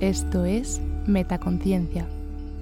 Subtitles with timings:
[0.00, 2.06] Esto es Metaconciencia,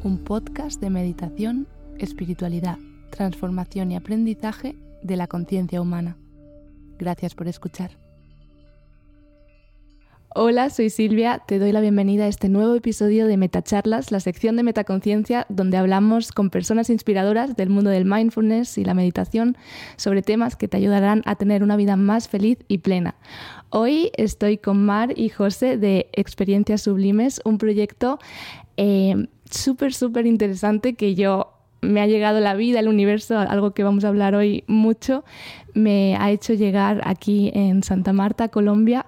[0.05, 1.67] un podcast de meditación,
[1.99, 2.79] espiritualidad,
[3.11, 6.17] transformación y aprendizaje de la conciencia humana.
[6.97, 8.04] Gracias por escuchar.
[10.37, 14.57] Hola, soy Silvia, te doy la bienvenida a este nuevo episodio de Metacharlas, la sección
[14.57, 19.57] de Metaconciencia donde hablamos con personas inspiradoras del mundo del mindfulness y la meditación
[19.95, 23.15] sobre temas que te ayudarán a tener una vida más feliz y plena.
[23.71, 28.19] Hoy estoy con Mar y José de Experiencias Sublimes, un proyecto
[28.77, 33.85] eh, súper, súper interesante que yo me ha llegado la vida, el universo, algo que
[33.85, 35.25] vamos a hablar hoy mucho,
[35.75, 39.07] me ha hecho llegar aquí en Santa Marta, Colombia.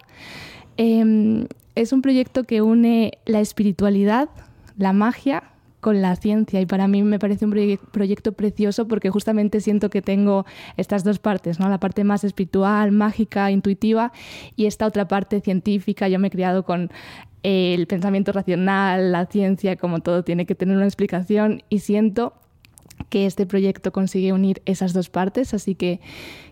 [0.76, 4.28] Em, es un proyecto que une la espiritualidad,
[4.76, 5.44] la magia
[5.80, 10.02] con la ciencia y para mí me parece un proyecto precioso porque justamente siento que
[10.02, 10.44] tengo
[10.76, 11.68] estas dos partes, ¿no?
[11.68, 14.12] la parte más espiritual, mágica, intuitiva
[14.56, 16.08] y esta otra parte científica.
[16.08, 16.90] Yo me he criado con
[17.42, 22.32] el pensamiento racional, la ciencia, como todo tiene que tener una explicación y siento
[23.08, 26.00] que este proyecto consigue unir esas dos partes, así que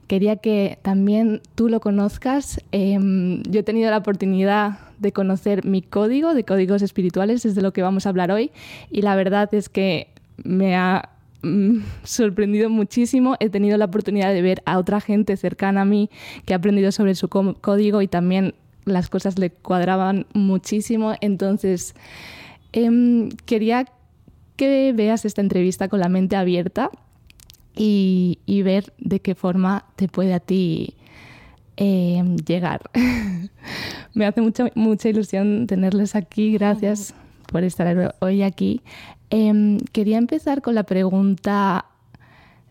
[0.07, 2.61] quería que también tú lo conozcas.
[2.73, 7.63] Em, yo he tenido la oportunidad de conocer mi código de códigos espirituales, es de
[7.63, 8.51] lo que vamos a hablar hoy,
[8.91, 10.09] y la verdad es que
[10.43, 11.11] me ha
[11.43, 13.37] mm, sorprendido muchísimo.
[13.41, 16.11] He tenido la oportunidad de ver a otra gente cercana a mí
[16.45, 18.55] que ha aprendido sobre su código y también
[18.85, 21.15] las cosas le cuadraban muchísimo.
[21.21, 21.95] Entonces,
[22.73, 24.04] em, quería que
[24.59, 26.91] veas esta entrevista con la mente abierta
[27.77, 30.95] y, ver de qué forma te puede a ti
[31.77, 32.91] em, llegar.
[34.15, 36.53] Me hace mucha, mucha ilusión tenerles aquí.
[36.53, 37.15] Gracias
[37.47, 38.81] por estar hoy aquí.
[39.31, 41.87] Em, quería empezar con la pregunta,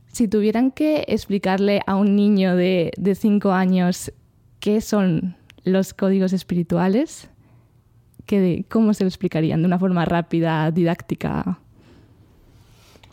[0.07, 4.13] si tuvieran que explicarle a un niño de, de cinco años
[4.59, 7.29] qué son los códigos espirituales,
[8.69, 11.59] ¿cómo se lo explicarían de una forma rápida, didáctica?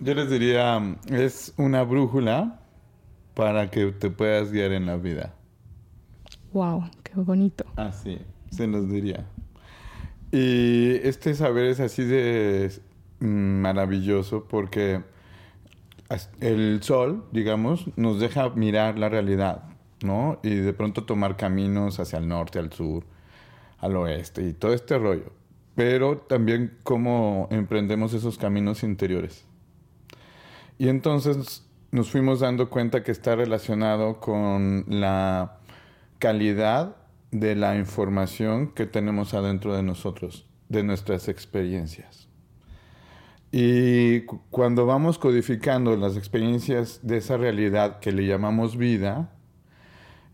[0.02, 2.58] Yo les diría, es una brújula
[3.34, 5.34] para que te puedas guiar en la vida.
[6.54, 7.64] Wow, qué bonito.
[7.76, 8.18] Así,
[8.50, 9.26] se nos diría.
[10.32, 12.72] Y este saber es así de
[13.18, 15.02] maravilloso porque
[16.40, 19.64] el sol, digamos, nos deja mirar la realidad,
[20.02, 20.40] ¿no?
[20.42, 23.04] Y de pronto tomar caminos hacia el norte, al sur,
[23.78, 25.30] al oeste y todo este rollo.
[25.74, 29.44] Pero también cómo emprendemos esos caminos interiores.
[30.80, 35.58] Y entonces nos fuimos dando cuenta que está relacionado con la
[36.18, 36.96] calidad
[37.32, 42.28] de la información que tenemos adentro de nosotros, de nuestras experiencias.
[43.52, 49.34] Y cuando vamos codificando las experiencias de esa realidad que le llamamos vida,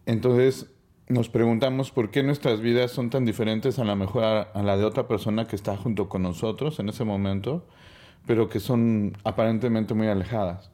[0.06, 0.70] entonces
[1.08, 4.84] nos preguntamos por qué nuestras vidas son tan diferentes a la mejor a la de
[4.84, 7.66] otra persona que está junto con nosotros en ese momento
[8.26, 10.70] pero que son aparentemente muy alejadas.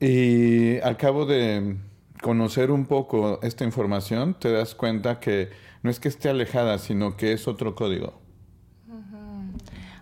[0.00, 1.76] Y al cabo de
[2.20, 5.50] conocer un poco esta información, te das cuenta que
[5.82, 8.20] no es que esté alejada, sino que es otro código.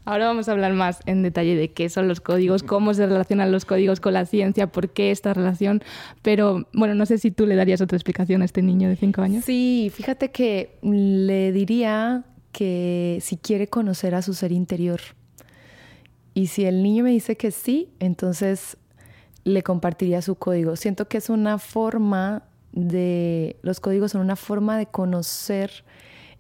[0.07, 3.51] Ahora vamos a hablar más en detalle de qué son los códigos, cómo se relacionan
[3.51, 5.83] los códigos con la ciencia, por qué esta relación.
[6.21, 9.23] Pero bueno, no sé si tú le darías otra explicación a este niño de cinco
[9.23, 9.45] años.
[9.45, 15.01] Sí, fíjate que le diría que si quiere conocer a su ser interior,
[16.35, 18.77] y si el niño me dice que sí, entonces
[19.45, 20.75] le compartiría su código.
[20.77, 22.43] Siento que es una forma
[22.73, 25.85] de, los códigos son una forma de conocer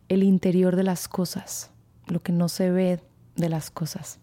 [0.08, 1.70] el interior de las cosas,
[2.08, 3.00] lo que no se ve
[3.37, 4.19] de las cosas.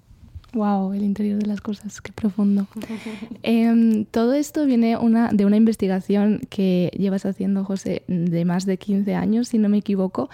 [0.54, 2.68] Wow, el interior de las cosas, qué profundo.
[3.44, 8.78] Em, todo esto viene una, de una investigación que llevas haciendo, José, de más de
[8.78, 10.30] 15 años, si no me equivoco.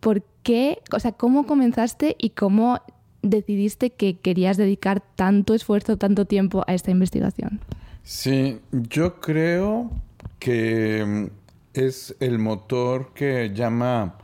[0.00, 2.80] ¿Por qué, o sea, cómo comenzaste y cómo
[3.22, 7.60] decidiste que querías dedicar tanto esfuerzo, tanto tiempo a esta investigación?
[8.02, 9.90] Sí, yo creo
[10.38, 11.26] que mm,
[11.74, 14.16] es el motor que llama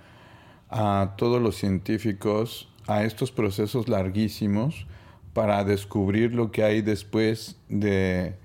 [0.68, 4.86] a todos los científicos a estos procesos larguísimos
[5.32, 8.36] para descubrir lo que hay después de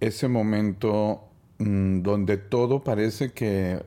[0.00, 1.24] ese momento
[1.58, 3.82] mm, donde todo parece que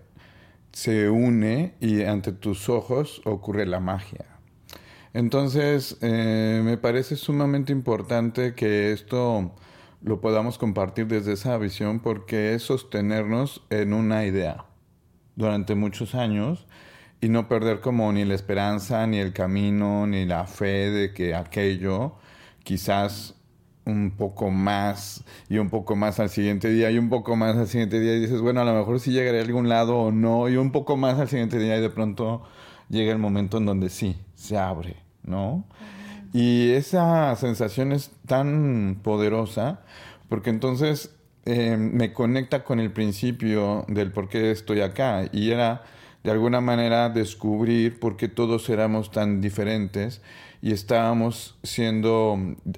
[0.72, 4.37] se une y ante tus ojos ocurre la magia.
[5.18, 9.52] Entonces, eh, me parece sumamente importante que esto
[10.04, 14.66] lo podamos compartir desde esa visión porque es sostenernos en una idea
[15.36, 16.68] durante muchos años
[17.20, 21.34] y no perder como ni la esperanza, ni el camino, ni la fe de que
[21.34, 22.14] aquello
[22.64, 23.34] quizás
[23.86, 27.68] un poco más y un poco más al siguiente día y un poco más al
[27.68, 30.48] siguiente día y dices, bueno, a lo mejor sí llegaré a algún lado o no
[30.48, 32.44] y un poco más al siguiente día y de pronto
[32.90, 35.66] llega el momento en donde sí, se abre, ¿no?
[36.34, 39.82] Y esa sensación es tan poderosa
[40.30, 41.16] porque entonces
[41.46, 45.84] eh, me conecta con el principio del por qué estoy acá y era
[46.24, 50.22] de alguna manera descubrir por qué todos éramos tan diferentes
[50.62, 52.38] y estábamos siendo,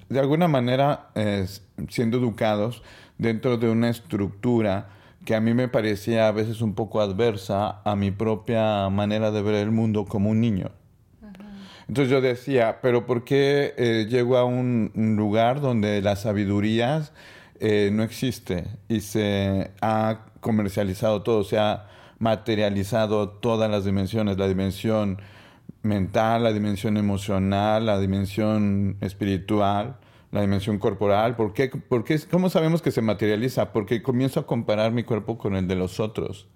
[0.10, 1.48] de alguna manera, eh,
[1.88, 2.84] siendo educados
[3.18, 4.90] dentro de una estructura
[5.26, 9.42] que a mí me parecía a veces un poco adversa a mi propia manera de
[9.42, 10.72] ver el mundo como un niño.
[11.90, 17.10] Entonces yo decía, pero ¿por qué eh, llego a un, lugar donde la sabiduría
[17.60, 21.88] eh, no existe y se ha comercializado todo, se ha
[22.20, 25.20] materializado todas las dimensiones, la dimensión
[25.82, 29.98] mental, la dimensión emocional, la dimensión espiritual,
[30.32, 31.36] la dimensión corporal.
[31.36, 31.72] ¿Por qué,
[32.30, 33.74] ¿Cómo sabemos que se materializa?
[33.74, 36.48] Porque comienzo a comparar mi cuerpo con el de los otros.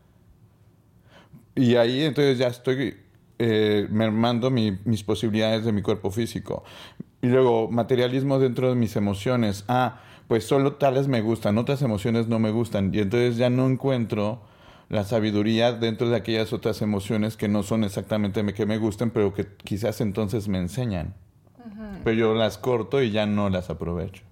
[1.56, 2.98] Y ahí entonces ya estoy
[3.46, 6.64] eh, mermando mis posibilidades de mi cuerpo físico.
[7.22, 9.66] Y luego, materialismo dentro de mis emociones.
[9.68, 10.00] Ah,
[10.30, 12.92] pues solo tales me gustan, otras emociones no me gustan.
[12.94, 14.42] Y entonces ya no encuentro
[14.88, 19.34] la sabiduría dentro de aquellas otras emociones que no son exactamente que me gusten, pero
[19.34, 21.16] que quizás entonces me enseñan.
[22.04, 24.24] Pero yo las corto y ya no las aprovecho.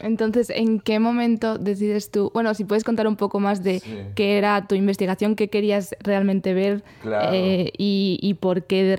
[0.00, 2.30] Entonces, ¿en qué momento decides tú?
[2.34, 3.80] Bueno, si puedes contar un poco más de
[4.14, 8.98] qué era tu investigación, qué querías realmente ver eh, y, y, por qué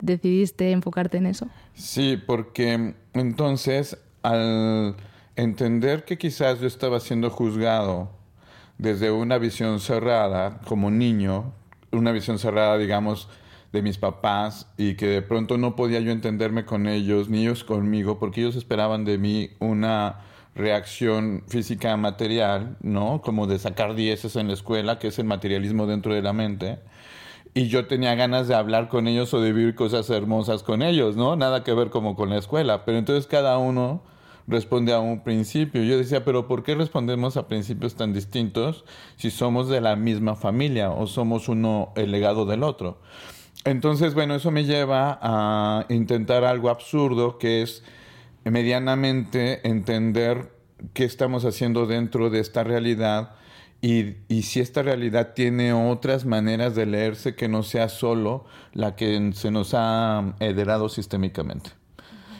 [0.00, 1.48] decidiste enfocarte en eso.
[1.74, 4.96] Sí, porque entonces al
[5.36, 8.10] entender que quizás yo estaba siendo juzgado
[8.78, 11.52] desde una visión cerrada como niño,
[11.90, 13.28] una visión cerrada, digamos,
[13.72, 17.64] de mis papás y que de pronto no podía yo entenderme con ellos, ni ellos
[17.64, 20.20] conmigo, porque ellos esperaban de mí una
[20.54, 23.22] reacción física material, ¿no?
[23.22, 26.78] Como de sacar dieces en la escuela, que es el materialismo dentro de la mente.
[27.54, 31.16] Y yo tenía ganas de hablar con ellos o de vivir cosas hermosas con ellos,
[31.16, 31.36] ¿no?
[31.36, 32.84] Nada que ver como con la escuela.
[32.84, 34.02] Pero entonces cada uno
[34.46, 35.82] responde a un principio.
[35.82, 38.84] Yo decía, pero ¿por qué respondemos a principios tan distintos
[39.16, 42.98] si somos de la misma familia o somos uno el legado del otro?
[43.64, 47.84] Entonces, bueno, eso me lleva a intentar algo absurdo que es
[48.44, 50.52] medianamente entender
[50.94, 53.36] qué estamos haciendo dentro de esta realidad
[53.80, 59.32] y, si esta realidad tiene otras maneras de leerse que no sea solo la que
[59.34, 61.70] se nos ha heredado sistémicamente.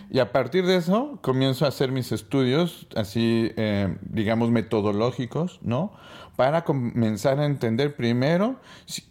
[0.09, 5.93] Y a partir de eso comienzo a hacer mis estudios, así, eh, digamos, metodológicos, ¿no?
[6.37, 8.61] Para comenzar a entender primero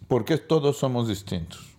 [0.08, 1.71] por qué todos somos distintos.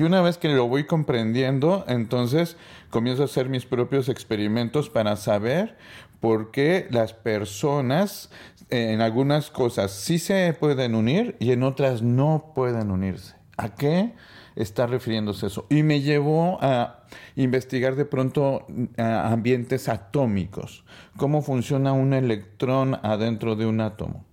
[0.00, 2.56] Y una vez que lo voy comprendiendo, entonces
[2.88, 5.76] comienzo a hacer mis propios experimentos para saber
[6.20, 8.30] por qué las personas
[8.70, 13.34] eh, en algunas cosas sí se pueden unir y en otras no pueden unirse.
[13.58, 14.14] ¿A qué?
[14.56, 15.66] está refiriéndose eso.
[15.68, 17.04] Y me llevó a
[17.36, 18.66] investigar de pronto
[18.96, 20.84] ambientes atómicos,
[21.18, 24.24] cómo funciona un electrón adentro de un átomo.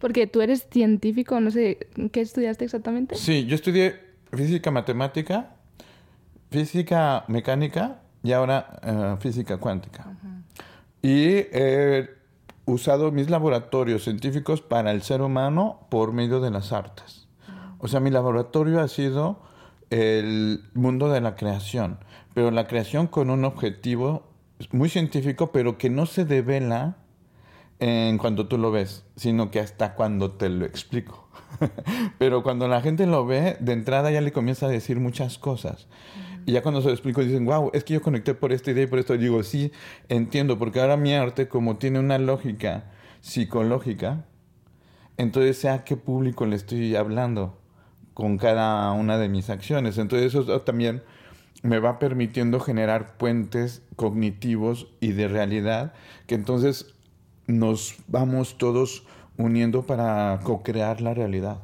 [0.00, 3.16] Porque tú eres científico, no sé, ¿qué estudiaste exactamente?
[3.16, 5.50] Sí, yo estudié física matemática,
[6.50, 10.06] física mecánica y ahora eh, física cuántica.
[11.02, 12.10] Y he
[12.66, 17.26] usado mis laboratorios científicos para el ser humano por medio de las artes.
[17.78, 19.40] O sea, mi laboratorio ha sido
[19.88, 21.98] el mundo de la creación,
[22.34, 24.28] pero la creación con un objetivo
[24.70, 26.96] muy científico, pero que no se devela
[27.78, 31.29] en cuando tú lo ves, sino que hasta cuando te lo explico.
[32.18, 35.88] pero cuando la gente lo ve, de entrada ya le comienza a decir muchas cosas.
[36.46, 38.84] Y ya cuando se lo explico dicen, wow, es que yo conecté por esta idea
[38.84, 39.14] y por esto.
[39.14, 39.72] Y digo, sí,
[40.08, 42.84] entiendo, porque ahora mi arte, como tiene una lógica
[43.20, 44.24] psicológica,
[45.16, 47.58] entonces sé a qué público le estoy hablando
[48.14, 49.98] con cada una de mis acciones.
[49.98, 51.02] Entonces eso también
[51.62, 55.92] me va permitiendo generar puentes cognitivos y de realidad
[56.26, 56.94] que entonces
[57.46, 59.04] nos vamos todos
[59.40, 61.58] uniendo para co-crear la realidad.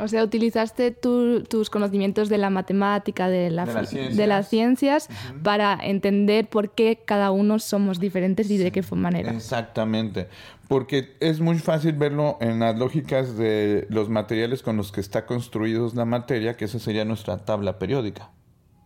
[0.00, 5.08] O sea, utilizaste tus conocimientos de la matemática, de, la, de, las ciencias,
[5.42, 9.30] para entender por qué cada uno somos diferentes y de qué manera.
[9.30, 10.28] Exactamente.
[10.68, 15.26] Porque es muy fácil verlo en las lógicas de los materiales con los que está
[15.26, 18.30] construida la materia, que esa sería nuestra tabla periódica,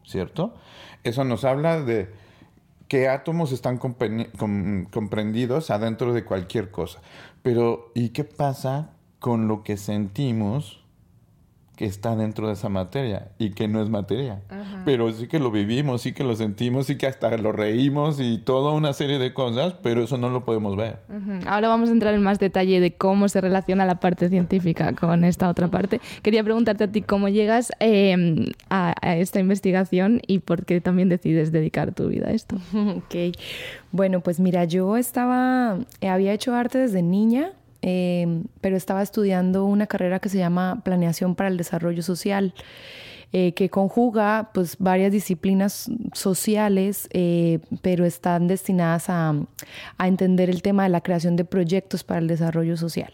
[0.04, 0.54] ¿cierto?
[1.04, 2.08] Eso nos habla de
[2.88, 7.00] qué átomos están comprendidos adentro de cualquier cosa.
[7.42, 10.83] Pero, ¿y qué pasa con lo que sentimos
[11.76, 14.40] que está dentro de esa materia y que no es materia?
[14.84, 18.38] Pero sí que lo vivimos, sí que lo sentimos, sí que hasta lo reímos y
[18.38, 20.98] toda una serie de cosas, pero eso no lo podemos ver.
[21.46, 25.24] Ahora vamos a entrar en más detalle de cómo se relaciona la parte científica con
[25.24, 26.00] esta otra parte.
[26.22, 31.08] Quería preguntarte a ti cómo llegas em, a, a, esta investigación y por qué también
[31.08, 32.56] decides dedicar tu vida a esto.
[32.74, 33.36] ok.
[33.92, 37.52] Bueno, pues mira, yo estaba, había hecho arte desde niña,
[37.86, 42.54] Em, pero estaba estudiando una carrera que se llama Planeación para el Desarrollo Social.
[43.36, 49.34] Eh, que conjuga pues varias disciplinas sociales, eh, pero están destinadas a,
[49.98, 53.12] entender el tema de la creación de proyectos para el desarrollo social.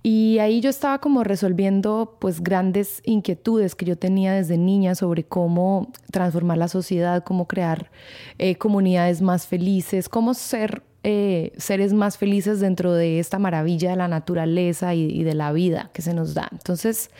[0.00, 5.24] Y ahí yo estaba como resolviendo pues grandes inquietudes que yo tenía desde niña sobre
[5.24, 7.90] cómo transformar la sociedad, cómo crear
[8.38, 13.96] eh, comunidades más felices, cómo ser eh, seres más felices dentro de esta maravilla de
[13.96, 16.48] la naturaleza y, de la vida que se nos da.
[16.50, 17.10] Entonces,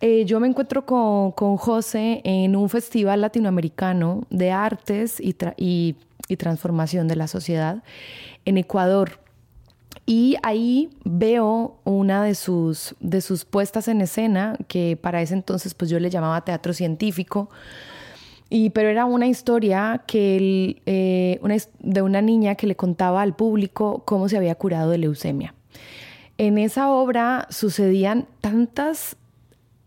[0.00, 5.96] eh, yo me encuentro con, con, José en un festival latinoamericano de artes y, y,
[6.36, 7.82] transformación de la sociedad
[8.46, 9.20] en Ecuador.
[10.06, 15.74] Y ahí veo una de sus, de sus puestas en escena, que para ese entonces
[15.74, 17.50] pues yo le llamaba teatro científico,
[18.54, 21.40] y, pero era una historia que eh,
[21.78, 25.54] de una niña que le contaba al público cómo se había curado de leucemia.
[26.36, 29.16] En esa obra sucedían tantas,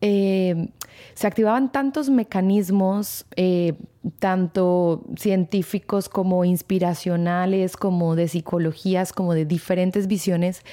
[0.01, 0.69] eh,
[1.13, 3.74] se activaban tantos mecanismos, eh,
[4.17, 10.63] tanto científicos como inspiracionales, como de psicologías, como de diferentes visiones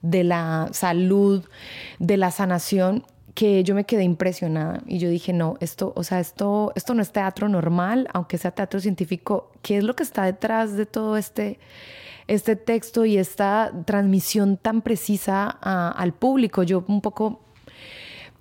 [0.00, 1.44] de la salud,
[1.98, 6.20] de la sanación, que yo me quedé impresionada y yo dije, no, esto, o sea,
[6.20, 10.24] esto, esto no es teatro normal, aunque sea teatro científico, ¿qué es lo que está
[10.24, 11.58] detrás de todo este,
[12.26, 16.62] este texto y esta transmisión tan precisa al público?
[16.62, 17.40] Yo un poco,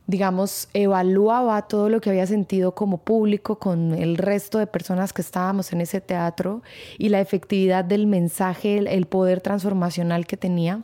[0.07, 5.21] digamos, evaluaba todo lo que había sentido como público con el resto de personas que
[5.21, 6.61] estábamos en ese teatro
[6.97, 10.81] y la efectividad del mensaje, el poder transformacional que tenía.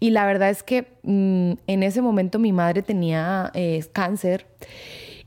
[0.00, 4.46] Y la verdad es que mm, en ese momento mi madre tenía eh, cáncer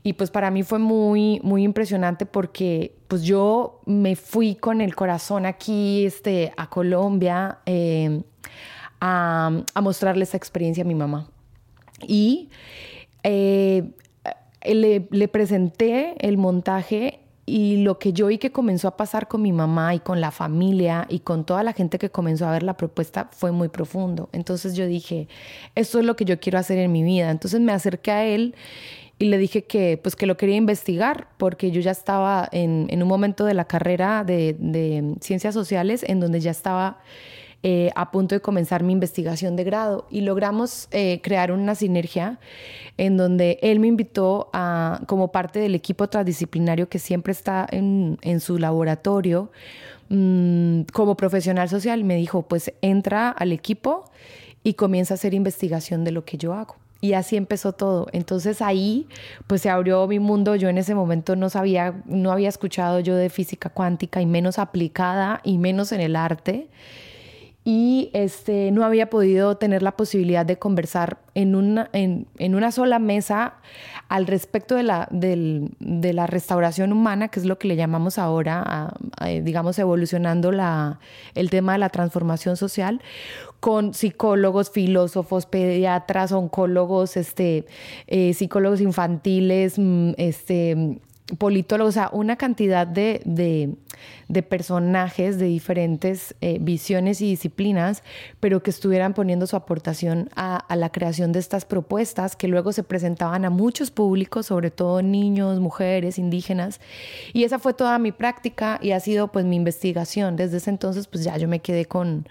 [0.02, 4.94] y pues para mí fue muy, muy impresionante porque pues yo me fui con el
[4.94, 8.22] corazón aquí este, a Colombia em,
[9.00, 11.28] a, a, mostrarle esa experiencia a mi mamá.
[12.06, 12.48] Y
[13.22, 13.90] eh,
[14.64, 19.52] le, presenté el montaje y lo que yo vi que comenzó a pasar con mi
[19.52, 22.76] mamá y con la familia y con toda la gente que comenzó a ver la
[22.76, 24.28] propuesta fue muy profundo.
[24.32, 25.28] Entonces yo dije,
[25.74, 27.30] esto es lo que yo quiero hacer en mi vida.
[27.30, 28.54] Entonces me acerqué a él
[29.18, 33.02] y le dije que pues que lo quería investigar porque yo ya estaba en, en
[33.02, 36.98] un momento de la carrera de ciencias sociales en donde ya estaba
[37.62, 42.38] eh, a punto de comenzar mi investigación de grado y logramos eh, crear una sinergia
[42.96, 48.18] en donde él me invitó a, como parte del equipo transdisciplinario que siempre está en,
[48.22, 49.50] en su laboratorio
[50.08, 54.10] mm, como profesional social, me dijo, pues entra al equipo
[54.64, 56.76] y comienza a hacer investigación de lo que yo hago.
[57.02, 58.08] Y así empezó todo.
[58.12, 59.06] Entonces ahí
[59.46, 60.54] pues se abrió mi mundo.
[60.56, 64.58] Yo en ese momento no sabía, no había escuchado yo de física cuántica y menos
[64.58, 66.68] aplicada y menos en el arte
[67.62, 72.98] y este, no había podido tener la posibilidad de conversar en una, en, una sola
[72.98, 73.54] mesa
[74.08, 78.94] al respecto de la, de la restauración humana, que es lo que le llamamos ahora,
[79.42, 80.98] digamos, evolucionando la,
[81.34, 83.02] el tema de la transformación social,
[83.60, 87.66] con psicólogos, filósofos, pediatras, oncólogos, este,
[88.06, 90.98] eh, psicólogos infantiles, mm, este,
[91.38, 98.02] politólogos, o sea, una cantidad de, de, personajes de diferentes eh, visiones y disciplinas,
[98.40, 102.72] pero que estuvieran poniendo su aportación a, a, la creación de estas propuestas que luego
[102.72, 106.80] se presentaban a muchos públicos, sobre todo niños, mujeres, indígenas.
[107.32, 110.36] Y esa fue toda mi práctica y ha sido pues mi investigación.
[110.36, 112.26] Desde ese entonces pues ya yo me quedé con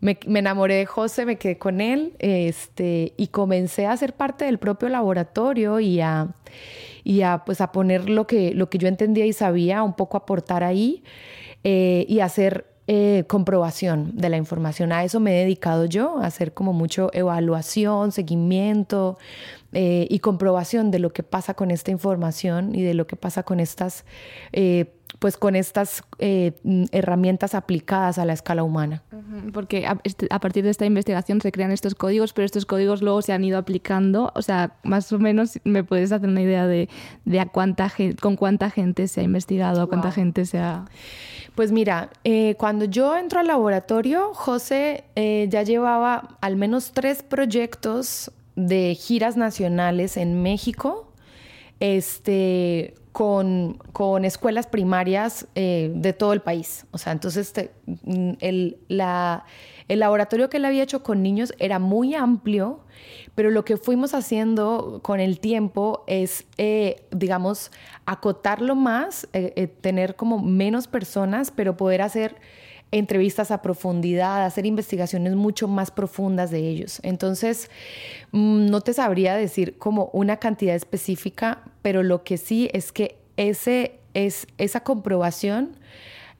[0.00, 4.58] me, enamoré de José, me quedé con él este, y comencé a ser parte del
[4.58, 6.28] propio laboratorio y a,
[7.04, 10.16] y a, pues, a poner lo que, lo que yo entendía y sabía, un poco
[10.16, 11.04] aportar ahí
[11.64, 14.90] eh, y hacer eh, comprobación de la información.
[14.90, 19.18] A eso me he dedicado yo, a hacer como mucho evaluación, seguimiento
[19.72, 23.42] eh, y comprobación de lo que pasa con esta información y de lo que pasa
[23.42, 24.04] con estas
[25.18, 29.02] pues con estas eh, mm, herramientas aplicadas a la escala humana.
[29.52, 33.22] Porque este, a, partir de esta investigación se crean estos códigos, pero estos códigos luego
[33.22, 34.32] se han ido aplicando.
[34.34, 36.88] O sea, más o menos me puedes hacer una idea de,
[37.38, 40.84] a cuánta con cuánta gente se ha investigado, a cuánta gente se ha...
[41.54, 47.22] Pues mira, eh, cuando yo entro al laboratorio, José eh, ya llevaba al menos tres
[47.22, 51.12] proyectos de giras nacionales en México.
[51.80, 56.86] Este, con, con escuelas primarias eh, de todo el país.
[56.92, 57.52] O sea, entonces
[57.86, 58.78] mm, el,
[59.88, 62.80] el laboratorio que él había hecho con niños era muy amplio,
[63.34, 67.72] pero lo que fuimos haciendo con el tiempo es, eh, digamos,
[68.06, 72.36] acotarlo más, eh, tener como menos personas, pero poder hacer
[72.92, 77.00] entrevistas a profundidad, hacer investigaciones mucho más profundas de ellos.
[77.02, 77.70] Entonces,
[78.32, 83.16] mm, no te sabría decir como una cantidad específica, pero lo que sí es que
[83.36, 85.76] ese, es, esa comprobación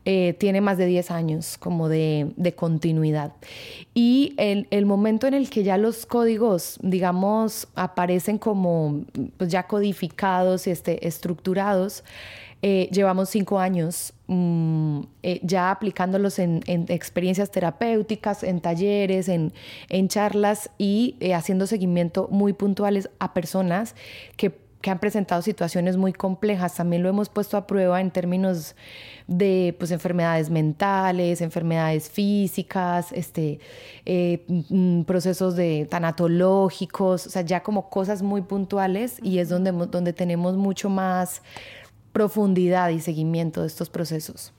[0.07, 3.33] eh, tiene más de 10 años como de, continuidad.
[3.95, 9.05] Y el, el, momento en el que ya los códigos, digamos, aparecen como
[9.37, 12.03] pues, ya codificados y este, estructurados,
[12.63, 19.53] eh, llevamos cinco años mm, eh, ya aplicándolos en, experiencias terapéuticas, en talleres, en,
[20.09, 23.95] charlas y eh, haciendo seguimiento muy puntuales a personas
[24.37, 26.75] que, han presentado situaciones muy complejas.
[26.77, 28.75] También lo hemos puesto a prueba en términos
[29.27, 33.61] de pues, enfermedades mentales, enfermedades físicas, este,
[34.71, 40.15] mm, procesos de tanatológicos, o sea, ya como cosas muy puntuales y es donde, donde
[40.15, 41.43] tenemos mucho más
[42.13, 44.53] profundidad y seguimiento de estos procesos.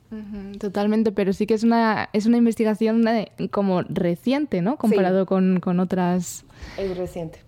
[0.59, 3.03] totalmente, pero sí que es una, es una investigación
[3.49, 4.77] como reciente, ¿no?
[4.77, 6.45] Comparado con, con, otras...
[6.77, 7.39] Es reciente.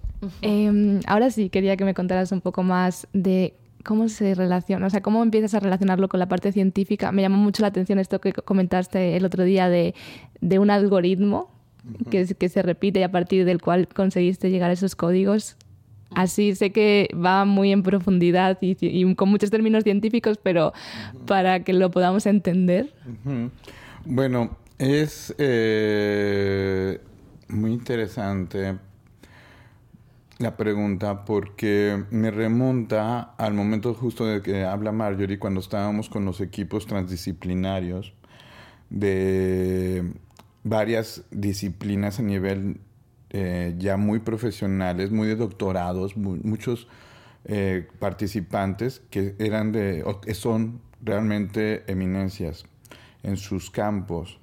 [0.42, 4.90] Em, ahora sí, quería que me contaras un poco más de cómo se relaciona, o
[4.90, 7.12] sea, cómo empiezas a relacionarlo con la parte científica.
[7.12, 9.94] Me llamó mucho la atención esto que comentaste el otro día de,
[10.40, 11.52] de un algoritmo
[12.10, 15.58] que, que, se repite y a partir del cual conseguiste llegar a esos códigos.
[16.16, 20.74] Así sé que va muy en profundidad y, con muchos términos científicos, pero
[21.26, 22.94] para que lo podamos entender.
[24.06, 27.00] Bueno, es eh,
[27.48, 28.78] muy interesante
[30.40, 36.26] la pregunta porque me remonta al momento justo de que habla Marjorie cuando estábamos con
[36.26, 38.14] los equipos transdisciplinarios
[38.90, 40.12] de
[40.64, 42.80] varias disciplinas a nivel
[43.34, 46.88] eh, ya muy profesionales, muy de doctorados, muchos
[47.46, 52.66] eh, participantes que eran de, que son realmente eminencias
[53.24, 54.40] en sus campos.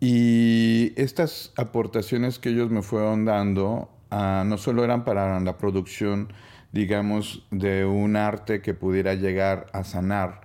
[0.00, 6.32] Y estas aportaciones que ellos me fueron dando ah, no solo eran para la producción,
[6.72, 10.40] digamos, de un arte que pudiera llegar a sanar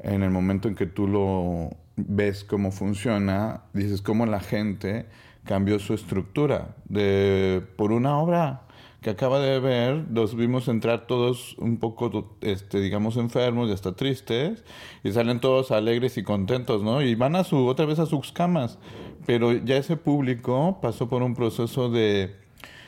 [0.00, 5.06] en el momento en que tú lo ves cómo funciona, dices cómo la gente
[5.44, 6.76] cambió su estructura.
[6.88, 8.62] De, por una obra
[9.00, 13.96] que acaba de ver, los vimos entrar todos un poco, este, digamos, enfermos y hasta
[13.96, 14.64] tristes,
[15.02, 17.02] y salen todos alegres y contentos, ¿no?
[17.02, 18.78] Y van a su, otra vez a sus camas.
[19.26, 22.36] Pero ya ese público pasó por un proceso de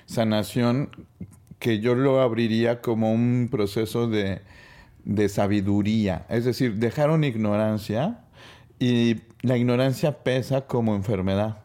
[0.06, 0.90] sanación
[1.58, 4.42] que yo lo abriría como un proceso de,
[5.04, 6.26] de sabiduría.
[6.28, 8.24] Es decir, dejaron ignorancia
[8.78, 11.63] y la ignorancia pesa como enfermedad.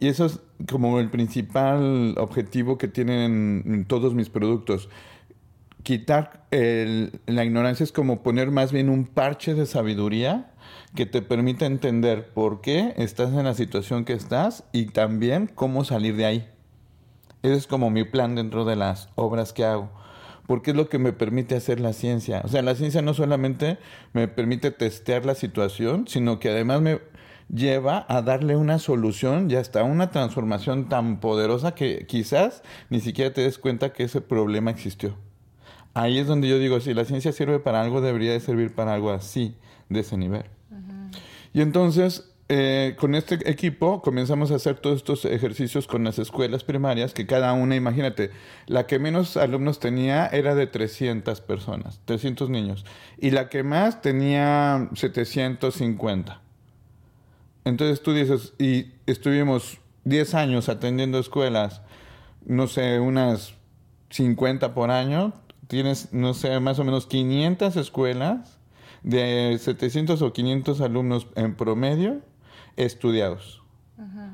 [0.00, 4.88] Y eso es como el principal objetivo que tienen todos mis productos.
[5.82, 10.50] Quitar la ignorancia es como poner más bien un parche de sabiduría
[10.94, 15.84] que te permita entender por qué estás en la situación que estás y también cómo
[15.84, 16.48] salir de ahí.
[17.42, 19.90] Ese es como mi plan dentro de las obras que hago.
[20.46, 22.42] Porque es lo que me permite hacer la ciencia.
[22.44, 23.78] O sea, la ciencia no solamente
[24.12, 27.00] me permite testear la situación, sino que además me
[27.52, 33.32] lleva a darle una solución y hasta una transformación tan poderosa que quizás ni siquiera
[33.32, 35.16] te des cuenta que ese problema existió.
[35.94, 38.94] Ahí es donde yo digo, si la ciencia sirve para algo, debería de servir para
[38.94, 39.54] algo así,
[39.88, 40.44] de ese nivel.
[41.52, 46.64] Y entonces, eh, con este equipo comenzamos a hacer todos estos ejercicios con las escuelas
[46.64, 48.32] primarias, que cada una, imagínate,
[48.66, 52.84] la que menos alumnos tenía era de 300 personas, 300 niños,
[53.18, 56.43] y la que más tenía 750.
[57.64, 61.80] Entonces tú dices, y estuvimos 10 años atendiendo escuelas,
[62.44, 63.54] no sé, unas
[64.10, 65.32] 50 por año,
[65.66, 68.58] tienes, no sé, más o menos 500 escuelas
[69.02, 72.20] de 700 o 500 alumnos en promedio
[72.76, 73.63] estudiados.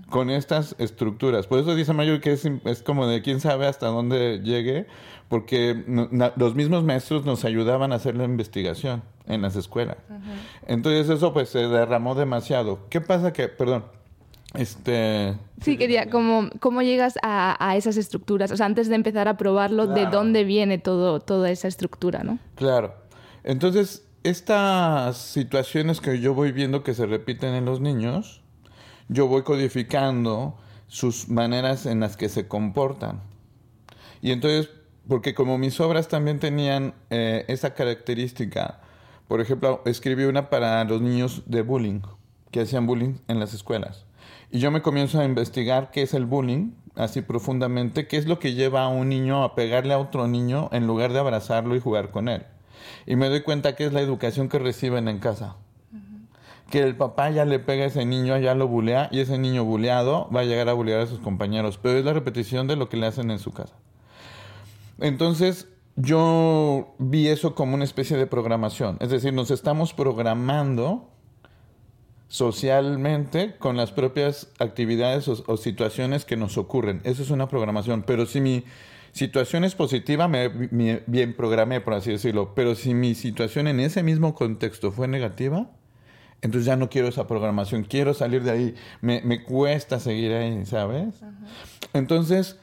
[0.08, 1.46] Con estas estructuras.
[1.46, 4.86] Por eso dice Mayor que es, es, como de quién sabe hasta dónde llegue,
[5.28, 5.84] porque
[6.36, 9.98] los mismos maestros nos ayudaban a hacer la investigación en las escuelas.
[10.66, 12.80] Entonces eso pues se derramó demasiado.
[12.88, 13.84] ¿Qué pasa que, perdón,
[14.54, 15.36] este...
[15.60, 18.50] Sí, quería, ¿cómo, cómo llegas a, esas estructuras?
[18.50, 22.38] O sea, antes de empezar a probarlo, ¿de dónde viene todo, toda esa estructura, no?
[22.56, 22.94] Claro.
[23.44, 28.42] Entonces, estas situaciones que yo voy viendo que se repiten en los niños,
[29.10, 33.20] yo voy codificando sus maneras en las que se comportan.
[34.22, 34.70] Y entonces,
[35.08, 38.80] porque como mis obras también tenían eh, esa característica,
[39.26, 42.02] por ejemplo, escribí una para los niños de bullying,
[42.52, 44.06] que hacían bullying en las escuelas.
[44.52, 48.38] Y yo me comienzo a investigar qué es el bullying, así profundamente, qué es lo
[48.38, 51.80] que lleva a un niño a pegarle a otro niño en lugar de abrazarlo y
[51.80, 52.46] jugar con él.
[53.06, 55.56] Y me doy cuenta que es la educación que reciben en casa.
[56.70, 59.64] Que el papá ya le pega a ese niño, ya lo bulea, y ese niño
[59.64, 61.78] buleado va a llegar a bulear a sus compañeros.
[61.82, 63.74] Pero es la repetición de lo que le hacen en su casa.
[65.00, 68.96] Entonces, yo vi eso como una especie de programación.
[69.00, 71.08] Es decir, nos estamos programando
[72.28, 77.00] socialmente con las propias actividades o, situaciones que nos ocurren.
[77.04, 78.02] Eso es una programación.
[78.06, 78.64] Pero si mi
[79.12, 80.48] situación es positiva, me,
[81.06, 82.54] bien programé, por así decirlo.
[82.54, 85.70] Pero si mi situación en ese mismo contexto fue negativa,
[86.42, 87.84] entonces ya no quiero esa programación.
[87.84, 88.74] Quiero salir de ahí.
[89.00, 91.14] Me, me cuesta seguir ahí, ¿sabes?
[91.92, 92.56] Entonces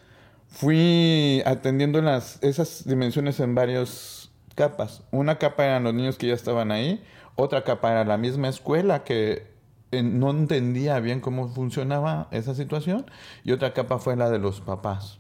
[0.48, 5.04] fui atendiendo las, esas dimensiones en varias capas.
[5.12, 7.04] Una capa eran los niños que ya estaban ahí.
[7.36, 9.46] Otra capa era la misma escuela que
[9.92, 13.06] no entendía bien cómo funcionaba esa situación
[13.44, 15.20] y otra capa fue la de los papás.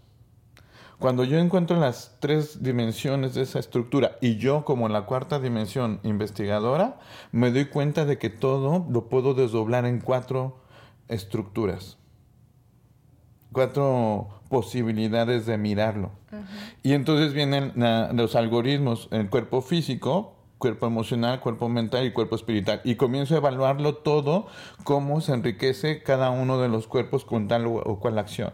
[0.99, 5.99] Cuando yo encuentro las tres dimensiones de esa estructura y yo como la cuarta dimensión
[6.01, 6.97] investigadora,
[7.31, 10.57] me doy cuenta de que todo lo puedo desdoblar en cuatro
[11.07, 11.99] estructuras,
[13.51, 16.13] cuatro posibilidades de mirarlo.
[16.81, 17.73] Y entonces vienen
[18.13, 22.81] los algoritmos, el cuerpo físico, cuerpo emocional, cuerpo mental y cuerpo espiritual.
[22.83, 24.47] Y comienzo a evaluarlo todo,
[24.83, 28.51] cómo se enriquece cada uno de los cuerpos con tal o cual acción.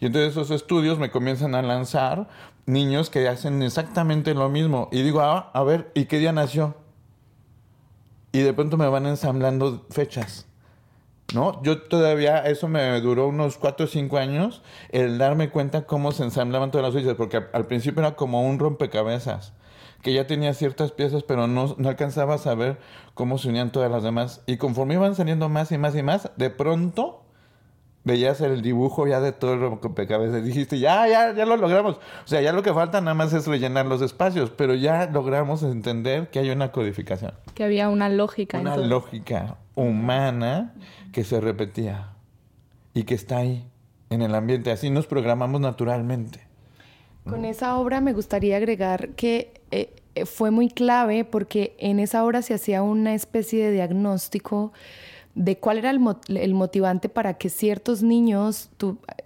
[0.00, 2.28] Y entonces esos estudios me comienzan a lanzar
[2.66, 4.88] niños que hacen exactamente lo mismo.
[4.92, 6.74] Y digo, ah, a ver, ¿y qué día nació?
[8.32, 10.46] Y de pronto me van ensamblando fechas.
[11.34, 11.60] ¿No?
[11.62, 16.22] Yo todavía, eso me duró unos 4 o 5 años, el darme cuenta cómo se
[16.22, 19.52] ensamblaban todas las fechas, porque al principio era como un rompecabezas
[20.02, 22.78] que ya tenía ciertas piezas, pero no, no alcanzaba a saber
[23.14, 24.40] cómo se unían todas las demás.
[24.46, 27.25] Y conforme iban saliendo más y más y más, de pronto
[28.06, 30.44] veías el dibujo ya de todo el rompecabezas.
[30.44, 31.96] Dijiste, ya, ya, ya lo logramos.
[31.96, 35.64] O sea, ya lo que falta nada más es rellenar los espacios, pero ya logramos
[35.64, 37.32] entender que hay una codificación.
[37.54, 38.60] Que había una lógica.
[38.60, 40.72] Una lógica humana
[41.12, 42.12] que se repetía
[42.94, 43.68] y que está ahí,
[44.08, 44.70] en el ambiente.
[44.70, 46.46] Así nos programamos naturalmente.
[47.28, 52.24] Con esa obra me gustaría agregar que eh, eh, fue muy clave porque en esa
[52.24, 54.72] obra se hacía una especie de diagnóstico
[55.36, 56.00] de cuál era el,
[56.54, 58.70] motivante para que ciertos niños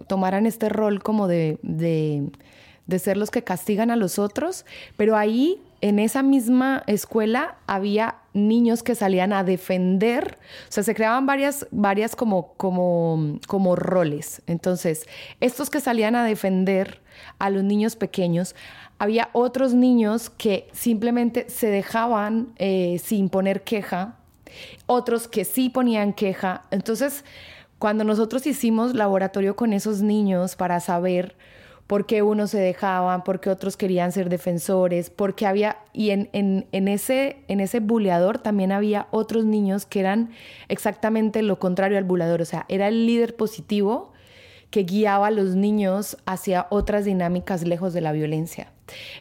[0.07, 4.65] tomaran este rol como de, de ser los que castigan a los otros,
[4.97, 10.37] pero ahí en esa misma escuela había niños que salían a defender,
[10.69, 14.43] o sea, se creaban varias, varias como, como, como roles.
[14.45, 15.07] Entonces,
[15.39, 17.01] estos que salían a defender
[17.39, 18.55] a los niños pequeños,
[18.99, 24.17] había otros niños que simplemente se dejaban eh, sin poner queja,
[24.85, 26.63] otros que sí ponían queja.
[26.71, 27.23] Entonces,
[27.79, 31.35] cuando nosotros hicimos laboratorio con esos niños para saber
[31.91, 36.29] por qué unos se dejaban, por qué otros querían ser defensores, porque había, y en,
[36.31, 40.29] en, ese, en ese buleador también había otros niños que eran
[40.69, 44.13] exactamente lo contrario al buleador, o sea, era el líder positivo
[44.69, 48.71] que guiaba a los niños hacia otras dinámicas lejos de la violencia.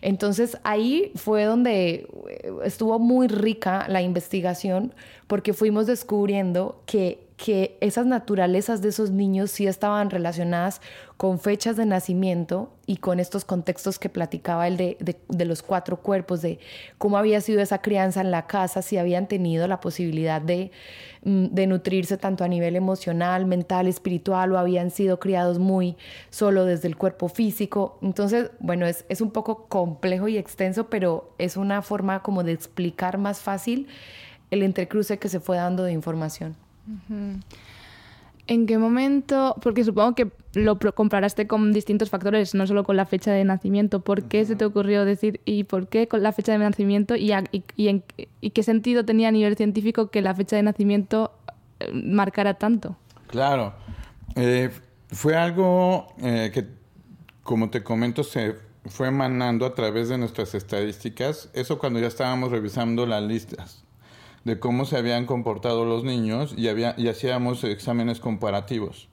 [0.00, 4.94] Entonces ahí fue donde eh, estuvo muy rica la investigación
[5.26, 10.82] porque fuimos descubriendo que que esas naturalezas de esos niños sí estaban relacionadas
[11.16, 16.02] con fechas de nacimiento y con estos contextos que platicaba el de, de, los cuatro
[16.02, 16.58] cuerpos, de
[16.98, 20.70] cómo había sido esa crianza en la casa, si habían tenido la posibilidad de,
[21.24, 25.96] mm, de nutrirse tanto a nivel emocional, mental, espiritual, o habían sido criados muy
[26.28, 27.98] solo desde el cuerpo físico.
[28.02, 32.52] Entonces, bueno, es, es un poco complejo y extenso, pero es una forma como de
[32.52, 33.88] explicar más fácil
[34.50, 36.54] el entrecruce que se fue dando de información.
[38.50, 39.54] ¿En qué momento?
[39.62, 44.00] Porque supongo que lo comparaste con distintos factores, no solo con la fecha de nacimiento.
[44.00, 47.30] ¿Por qué se te ocurrió decir y por qué con la fecha de nacimiento y,
[47.30, 48.02] en,
[48.52, 51.30] qué sentido tenía a nivel científico que la fecha de nacimiento
[51.78, 52.96] eh, marcara tanto?
[53.28, 53.72] Claro,
[54.34, 54.70] eh,
[55.12, 56.66] fue algo eh, que,
[57.44, 61.50] como te comento, se fue emanando a través de nuestras estadísticas.
[61.54, 63.84] Eso cuando ya estábamos revisando las listas
[64.44, 69.08] de cómo se habían comportado los niños y, había, y hacíamos exámenes comparativos.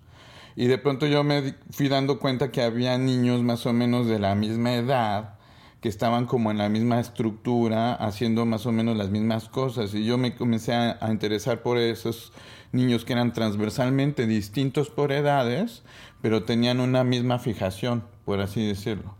[0.55, 4.19] Y de pronto yo me fui dando cuenta que había niños más o menos de
[4.19, 5.37] la misma edad
[5.81, 9.93] que estaban como en la misma estructura, haciendo más o menos las mismas cosas.
[9.93, 12.33] Y yo me comencé a, interesar por esos
[12.71, 15.83] niños que eran transversalmente distintos por edades,
[16.21, 19.15] pero tenían una misma fijación, por así decirlo.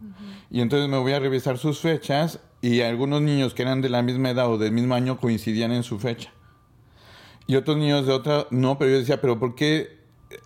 [0.49, 4.01] Y entonces me voy a revisar sus fechas y algunos niños que eran de la
[4.01, 6.34] misma edad o del mismo año coincidían en su fecha.
[7.47, 9.97] Y otros niños de otra, no, pero yo decía, pero ¿por qué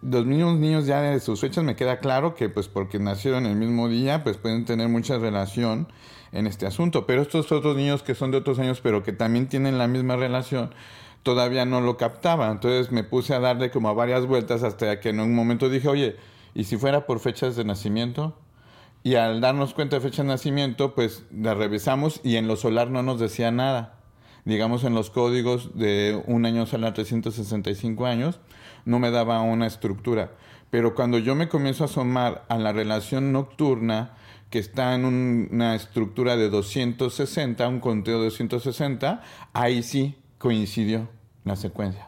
[0.04, 3.56] los mismos niños ya de sus fechas me queda claro que pues porque nacieron el
[3.56, 5.88] mismo día, pues pueden tener mucha relación
[6.32, 7.08] en este asunto.
[7.08, 10.16] Pero estos otros niños que son de otros años, pero que también tienen la misma
[10.16, 10.76] relación,
[11.24, 12.52] todavía no lo captaba.
[12.52, 15.88] Entonces me puse a darle como a varias vueltas hasta que en un momento dije,
[15.88, 16.18] oye,
[16.54, 18.36] ¿y si fuera por fechas de nacimiento?
[19.04, 22.90] Y al darnos cuenta de fecha de nacimiento, pues la revisamos y en lo solar
[22.90, 23.98] no nos decía nada.
[24.46, 28.40] Digamos, en los códigos de un año solar 365 años,
[28.86, 30.32] no me daba una estructura.
[30.70, 34.14] Pero cuando yo me comienzo a asomar a la relación nocturna,
[34.50, 39.22] que está en una estructura de 260, un conteo de 260,
[39.54, 41.10] ahí sí coincidió
[41.44, 42.08] la secuencia.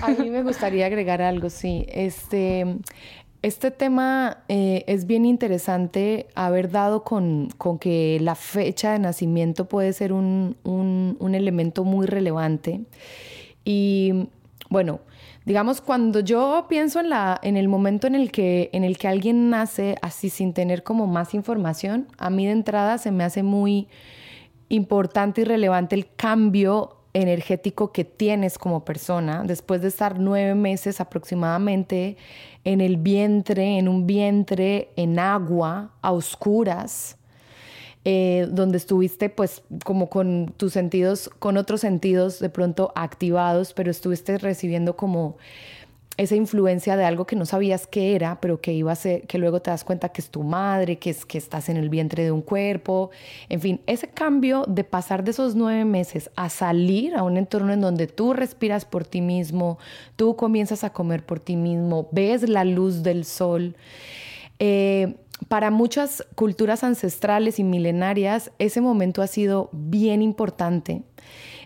[0.00, 1.86] A mí me gustaría agregar algo, sí.
[1.88, 2.78] Este,
[3.42, 7.48] este tema eh, es bien interesante haber dado con,
[7.80, 10.56] que la fecha de nacimiento puede ser un,
[11.34, 12.82] elemento muy relevante.
[13.64, 14.28] Y
[14.70, 15.00] bueno,
[15.44, 19.08] digamos, cuando yo pienso en, la, en el momento en el, que, en el que
[19.08, 23.42] alguien nace así sin tener como más información, a mí de entrada se me hace
[23.42, 23.88] muy
[24.68, 31.00] importante y relevante el cambio energético que tienes como persona después de estar nueve meses
[31.00, 32.16] aproximadamente
[32.64, 37.16] en el vientre, en un vientre en agua, a oscuras,
[38.04, 43.90] eh, donde estuviste pues como con tus sentidos, con otros sentidos de pronto activados, pero
[43.90, 45.36] estuviste recibiendo como
[46.16, 49.38] esa influencia de algo que no sabías qué era, pero que iba a ser, que
[49.38, 52.22] luego te das cuenta que es tu madre, que es que estás en el vientre
[52.24, 53.10] de un cuerpo,
[53.48, 57.72] en fin, ese cambio de pasar de esos nueve meses a salir a un entorno
[57.72, 59.78] en donde tú respiras por ti mismo,
[60.16, 63.76] tú comienzas a comer por ti mismo, ves la luz del sol.
[64.58, 65.16] Eh,
[65.48, 71.02] para muchas culturas ancestrales y milenarias, ese momento ha sido bien importante.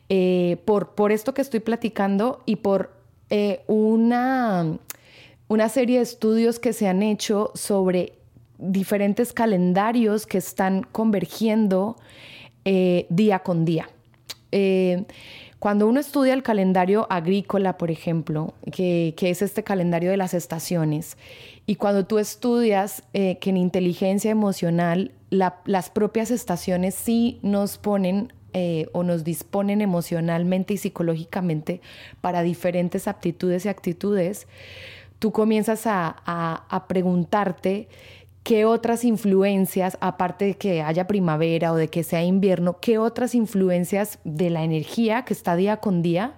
[0.09, 2.96] Eh, por, por esto que estoy platicando y por
[3.31, 4.79] eh, una,
[5.49, 8.13] una serie de estudios que se han hecho sobre
[8.59, 11.97] diferentes calendarios que están convergiendo
[12.65, 13.89] eh, día con día.
[14.53, 15.05] Eh,
[15.59, 21.17] cuando uno estudia el calendario agrícola, por ejemplo, que, es este calendario de las estaciones,
[21.67, 28.89] y cuando tú estudias que en inteligencia emocional las propias estaciones sí nos ponen eh,
[28.93, 31.83] o nos disponen emocionalmente y psicológicamente
[32.23, 34.47] para diferentes aptitudes y actitudes,
[35.19, 37.87] tú comienzas a, preguntarte
[38.45, 43.35] qué otras influencias, aparte de que haya primavera o de que sea invierno, qué otras
[43.35, 46.33] influencias de la energía que está día con día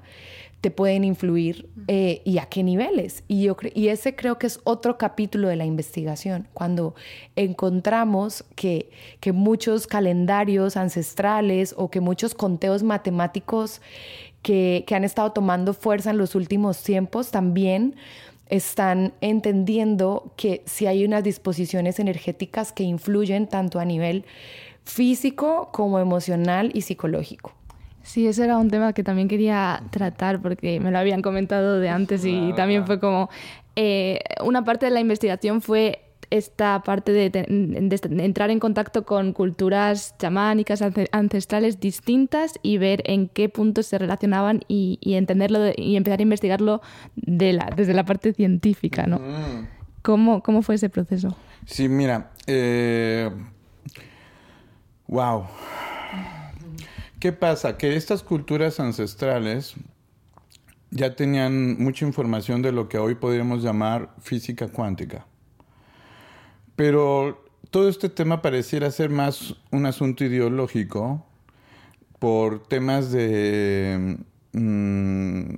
[0.60, 3.22] te pueden influir eh, y a qué niveles.
[3.28, 6.94] Y, yo y ese creo que es otro capítulo de la investigación, cuando
[7.36, 8.90] encontramos que,
[9.20, 13.80] que muchos calendarios ancestrales o que muchos conteos matemáticos
[14.42, 17.94] que, que han estado tomando fuerza en los últimos tiempos también
[18.48, 24.24] están entendiendo que si hay unas disposiciones energéticas que influyen tanto a nivel
[24.84, 27.52] físico como emocional y psicológico.
[28.08, 31.90] Sí, ese era un tema que también quería tratar porque me lo habían comentado de
[31.90, 33.28] antes y también fue como...
[33.76, 37.30] Eh, una parte de la investigación fue esta parte de,
[38.24, 44.62] entrar en contacto con culturas chamánicas ancestrales distintas y ver en qué puntos se relacionaban
[44.68, 46.80] y, entenderlo y empezar a investigarlo
[47.14, 49.20] de la, desde la parte científica, ¿no?
[50.00, 51.36] ¿Cómo, ¿Cómo, fue ese proceso?
[51.66, 53.30] Sí, mira, eh,
[55.08, 55.44] wow.
[57.20, 57.76] ¿Qué pasa?
[57.76, 59.74] Que estas culturas ancestrales
[60.90, 65.26] ya tenían mucha información de lo que hoy podríamos llamar física cuántica.
[66.76, 71.26] Pero todo este tema pareciera ser más un asunto ideológico
[72.20, 74.18] por temas de,
[74.52, 75.54] mm,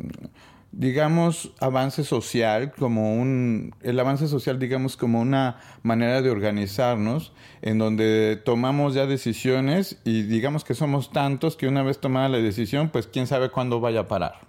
[0.72, 7.78] digamos, avance social, como un, el avance social, digamos, como una manera de organizarnos, en
[7.78, 12.90] donde tomamos ya decisiones y digamos que somos tantos que una vez tomada la decisión,
[12.90, 14.48] pues quién sabe cuándo vaya a parar.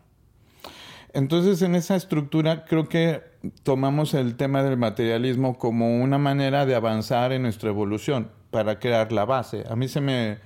[1.14, 3.22] Entonces, en esa estructura creo que
[3.64, 9.12] tomamos el tema del materialismo como una manera de avanzar en nuestra evolución para crear
[9.12, 9.66] la base.
[9.70, 10.38] A mí se me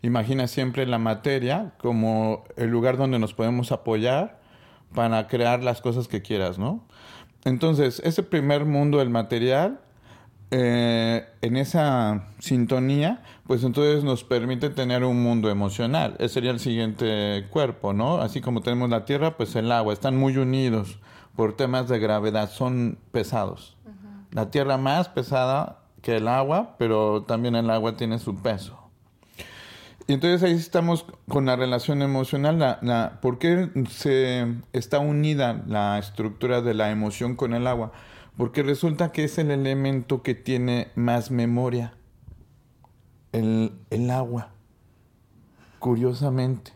[0.00, 4.43] imagina siempre la materia como el lugar donde nos podemos apoyar
[4.94, 6.84] para crear las cosas que quieras, ¿no?
[7.44, 9.80] Entonces, ese primer mundo del material
[10.50, 16.14] eh, en esa sintonía, pues entonces nos permite tener un mundo emocional.
[16.18, 18.18] Ese sería el siguiente cuerpo, ¿no?
[18.18, 19.92] Así como tenemos la tierra, pues el agua.
[19.92, 20.98] Están muy unidos
[21.34, 23.76] por temas de gravedad, son pesados.
[24.30, 28.83] La tierra más pesada que el agua, pero también el agua tiene su peso.
[30.06, 32.58] Y entonces ahí estamos con la relación emocional.
[32.58, 37.92] La, la, ¿Por qué se está unida la estructura de la emoción con el agua?
[38.36, 41.94] porque resulta que es el elemento que tiene más memoria,
[43.32, 44.50] el, el agua,
[45.78, 46.72] curiosamente.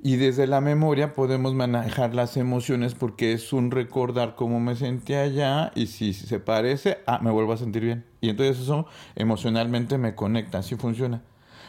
[0.00, 5.14] Y desde la memoria podemos manejar las emociones porque es un recordar cómo me sentí
[5.14, 8.04] allá y si se parece, ah, me vuelvo a sentir bien.
[8.20, 11.22] Y entonces eso emocionalmente me conecta, así funciona.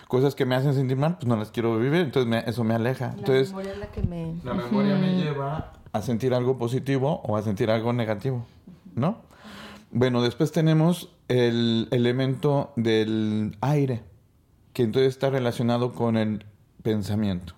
[0.10, 3.16] Cosas que me hacen sentir mal, pues no las quiero vivir, entonces eso me aleja.
[3.16, 4.34] La memoria es la que me...
[4.44, 8.44] La memoria me lleva a sentir algo positivo o a sentir algo negativo.
[8.96, 9.22] ¿no?
[9.92, 14.02] Bueno, después tenemos el elemento del aire,
[14.74, 16.44] que entonces está relacionado con el
[16.82, 17.54] pensamiento.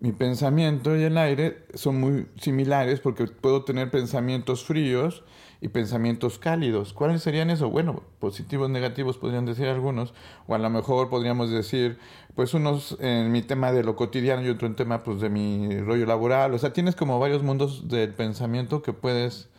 [0.00, 5.24] Mi pensamiento y el aire son muy similares porque puedo tener pensamientos fríos
[5.60, 6.94] y pensamientos cálidos.
[6.94, 7.68] ¿Cuáles serían eso?
[7.68, 10.14] Bueno, positivos, negativos podrían decir algunos,
[10.46, 11.98] o a lo mejor podríamos decir,
[12.34, 15.78] pues unos en mi tema de lo cotidiano y otro en tema pues de mi
[15.80, 16.54] rollo laboral.
[16.54, 19.50] O sea, tienes como varios mundos del pensamiento que puedes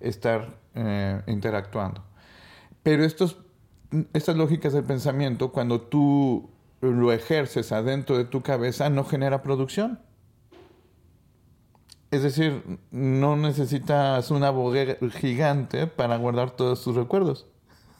[0.00, 2.02] estar eh, interactuando.
[2.82, 3.38] Pero estos,
[4.12, 6.50] estas lógicas del pensamiento, cuando tú
[6.92, 10.00] lo ejerces adentro de tu cabeza, no genera producción.
[12.10, 17.46] Es decir, no necesitas una bodega gigante para guardar todos tus recuerdos.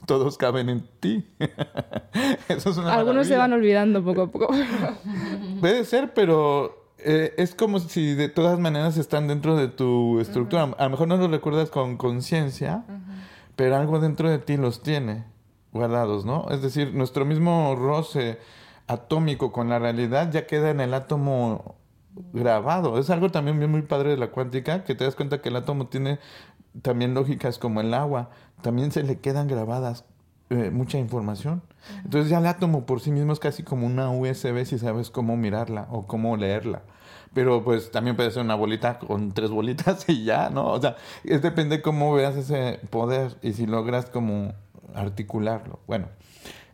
[0.06, 1.26] Todos caben en ti.
[2.86, 4.48] Algunos se van olvidando poco a poco.
[5.60, 10.62] Puede ser, pero eh, es como si de todas maneras están dentro de tu estructura.
[10.78, 12.84] A lo mejor no los recuerdas con conciencia,
[13.56, 15.24] pero algo dentro de ti los tiene
[15.72, 16.46] guardados, ¿no?
[16.50, 18.38] Es decir, nuestro mismo roce
[18.86, 21.76] atómico con la realidad ya queda en el átomo
[22.32, 22.98] grabado.
[22.98, 25.86] Es algo también muy padre de la cuántica, que te das cuenta que el átomo
[25.86, 26.18] tiene
[26.82, 28.30] también lógicas como el agua,
[28.62, 30.04] también se le quedan grabadas
[30.50, 31.62] eh, mucha información.
[32.04, 35.36] Entonces ya el átomo por sí mismo es casi como una USB si sabes cómo
[35.36, 36.82] mirarla o cómo leerla.
[37.32, 40.66] Pero pues también puede ser una bolita con tres bolitas y ya, ¿no?
[40.66, 44.52] O sea, es depende cómo veas ese poder y si logras como
[44.94, 45.80] articularlo.
[45.86, 46.08] Bueno,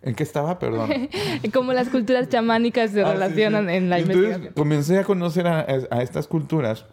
[0.03, 0.59] ¿en qué estaba?
[0.59, 1.09] Perdón.
[1.53, 4.55] como las culturas chamánicas se ah, relacionan en la Entonces, investigación.
[4.55, 6.87] Comencé a conocer a, a estas culturas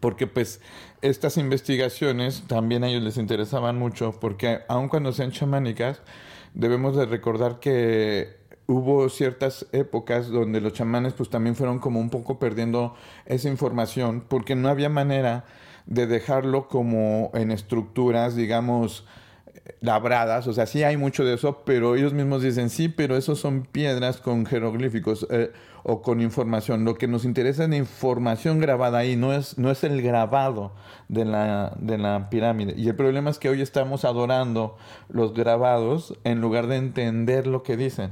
[0.00, 0.60] porque pues
[1.00, 6.02] estas investigaciones también a ellos les interesaban mucho porque aun cuando sean chamánicas,
[6.54, 12.10] debemos de recordar que hubo ciertas épocas donde los chamanes pues también fueron como un
[12.10, 12.94] poco perdiendo
[13.26, 15.44] esa información porque no había manera
[15.86, 19.04] de dejarlo como en estructuras, digamos,
[19.80, 23.38] labradas, o sea, sí hay mucho de eso, pero ellos mismos dicen, sí, pero esos
[23.38, 25.52] son piedras con jeroglíficos eh,
[25.84, 26.84] o con información.
[26.84, 30.72] Lo que nos interesa es la información grabada ahí, no es, no es el grabado
[31.08, 32.74] de la, de la pirámide.
[32.76, 34.76] Y el problema es que hoy estamos adorando
[35.08, 38.10] los grabados en lugar de entender lo que dicen.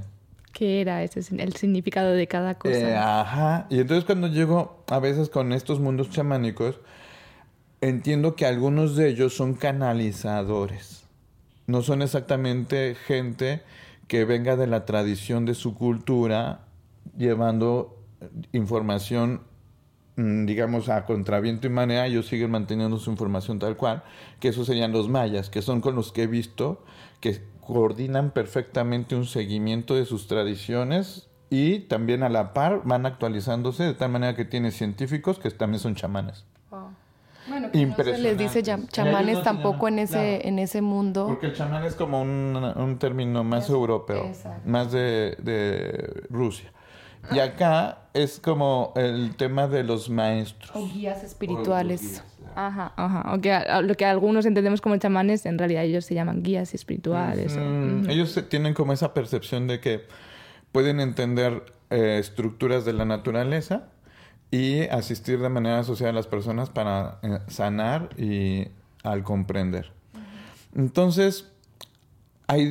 [0.52, 2.76] ¿Qué era ese, el significado de cada cosa?
[2.76, 3.66] Eh, ajá.
[3.70, 6.80] Y entonces cuando llego a veces con estos mundos chamánicos,
[7.80, 10.99] entiendo que algunos de ellos son canalizadores
[11.70, 13.62] no son exactamente gente
[14.08, 16.66] que venga de la tradición de su cultura
[17.16, 17.96] llevando
[18.52, 19.42] información
[20.16, 24.02] mm, digamos, a contraviento y manera, ellos siguen manteniendo su información tal cual,
[24.40, 26.84] que esos serían los mayas, que son con los que he visto
[27.20, 33.84] que coordinan perfectamente un seguimiento de sus tradiciones y también a la par van actualizándose
[33.84, 36.44] de tal manera que tiene científicos que también son chamanes.
[37.48, 41.26] Bueno, no se les dice chamanes tampoco en ese, en ese mundo.
[41.26, 44.30] Porque el chamán es como un, un término más europeo,
[44.64, 46.72] más de, de Rusia.
[47.32, 50.70] Y acá es como el tema de los maestros.
[50.74, 52.24] O guías espirituales.
[52.54, 53.34] ajá, ajá.
[53.34, 57.56] O que, lo que algunos entendemos como chamanes, en realidad ellos se llaman guías espirituales.
[58.08, 60.06] Ellos tienen como esa percepción de que
[60.72, 63.88] pueden entender eh, estructuras de la naturaleza
[64.50, 68.68] y asistir de manera asociada a las personas para eh, sanar y
[69.02, 69.92] al comprender.
[70.74, 71.50] Entonces,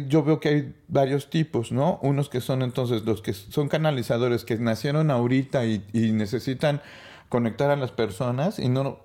[0.08, 2.00] yo veo que hay varios tipos, ¿no?
[2.02, 6.82] Unos que son entonces los que son canalizadores, que nacieron ahorita y, necesitan
[7.30, 9.00] conectar a las personas y no,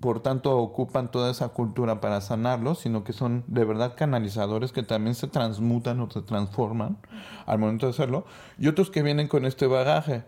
[0.00, 4.82] por tanto, ocupan toda esa cultura para sanarlos, sino que son de verdad canalizadores que
[4.82, 6.98] también se transmutan o se transforman
[7.46, 8.26] al momento de hacerlo.
[8.58, 10.24] Y otros que vienen con este bagaje.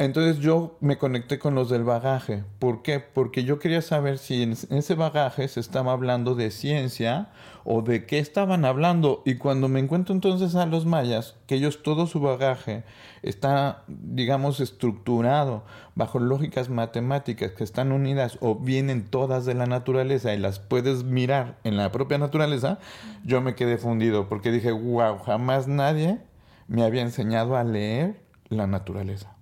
[0.00, 2.42] Entonces yo me conecté con los del bagaje.
[2.58, 3.00] ¿Por qué?
[3.00, 7.28] Porque yo quería saber si en ese bagaje se estaba hablando de ciencia
[7.64, 9.20] o de qué estaban hablando.
[9.26, 12.82] Y cuando me encuentro entonces a los mayas, que ellos todo su bagaje
[13.20, 20.32] está, digamos, estructurado bajo lógicas matemáticas que están unidas o vienen todas de la naturaleza
[20.32, 22.78] y las puedes mirar en la propia naturaleza,
[23.22, 26.20] yo me quedé fundido porque dije, wow, jamás nadie
[26.68, 29.36] me había enseñado a leer la naturaleza.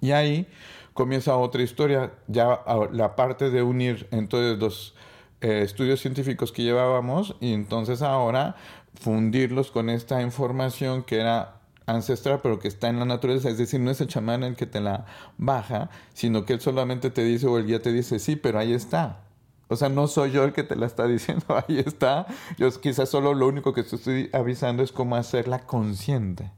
[0.00, 0.46] Y ahí
[0.94, 2.60] comienza otra historia, ya
[2.92, 4.94] la parte de unir entonces los
[5.40, 8.56] eh, estudios científicos que llevábamos y entonces ahora
[9.00, 13.80] fundirlos con esta información que era ancestral pero que está en la naturaleza, es decir,
[13.80, 15.06] no es el chamán el que te la
[15.38, 18.72] baja, sino que él solamente te dice o el guía te dice, sí, pero ahí
[18.72, 19.20] está.
[19.68, 22.26] O sea, no soy yo el que te la está diciendo, ahí está.
[22.58, 26.50] Yo quizás solo lo único que te estoy avisando es cómo hacerla consciente.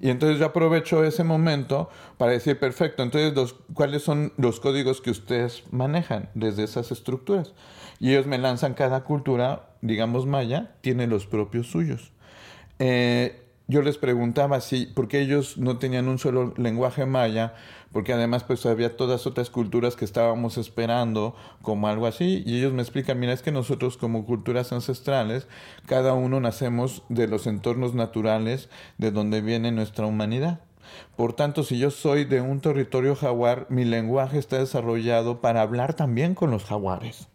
[0.00, 1.88] Y entonces yo aprovecho ese momento
[2.18, 7.52] para decir, perfecto, entonces ¿cuáles son los códigos que ustedes manejan desde esas estructuras?
[8.00, 12.12] Y ellos me lanzan cada cultura, digamos maya, tiene los propios suyos.
[12.78, 17.54] Eh, yo les preguntaba si, porque ellos no tenían un solo lenguaje maya,
[17.92, 22.72] porque además pues había todas otras culturas que estábamos esperando como algo así, y ellos
[22.72, 25.46] me explican, mira, es que nosotros como culturas ancestrales,
[25.86, 30.60] cada uno nacemos de los entornos naturales de donde viene nuestra humanidad.
[31.16, 35.94] Por tanto, si yo soy de un territorio jaguar, mi lenguaje está desarrollado para hablar
[35.94, 37.28] también con los jaguares.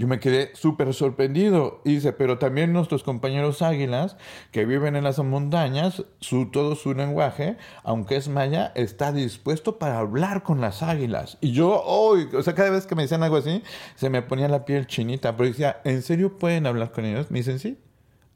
[0.00, 1.82] Yo me quedé súper sorprendido.
[1.84, 4.16] Y dice, pero también nuestros compañeros águilas
[4.50, 9.98] que viven en las montañas, su, todo su lenguaje, aunque es maya, está dispuesto para
[9.98, 11.36] hablar con las águilas.
[11.42, 13.62] Y yo, oh, o sea, cada vez que me decían algo así,
[13.94, 15.36] se me ponía la piel chinita.
[15.36, 17.30] Pero decía, ¿en serio pueden hablar con ellos?
[17.30, 17.76] Me dicen, sí,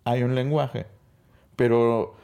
[0.04, 0.84] hay un lenguaje.
[1.56, 2.14] Pero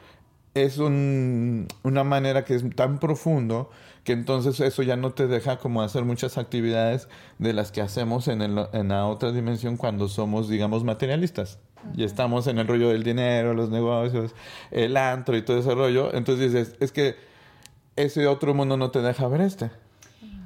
[0.53, 3.71] es un, una manera que es tan profundo
[4.03, 8.27] que entonces eso ya no te deja como hacer muchas actividades de las que hacemos
[8.27, 11.59] en, el, en la otra dimensión cuando somos, digamos, materialistas.
[11.95, 14.35] Y estamos en el rollo del dinero, los negocios,
[14.71, 16.13] el antro y todo ese rollo.
[16.13, 17.15] Entonces dices, es que
[17.95, 19.71] ese otro mundo no te deja ver este.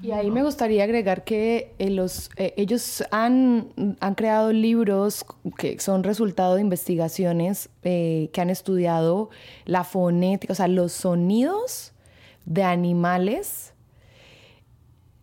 [0.01, 5.25] Y ahí me gustaría agregar que eh, los, eh, ellos han, han, creado libros
[5.57, 9.31] que son resultado de investigaciones eh, que han estudiado
[9.65, 11.94] la fonética, o sea, los sonidos
[12.45, 13.73] de animales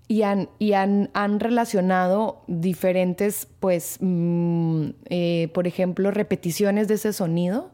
[0.08, 4.90] y han, y han, han relacionado diferentes, pues, mm,
[5.54, 7.70] por ejemplo, repeticiones de ese sonido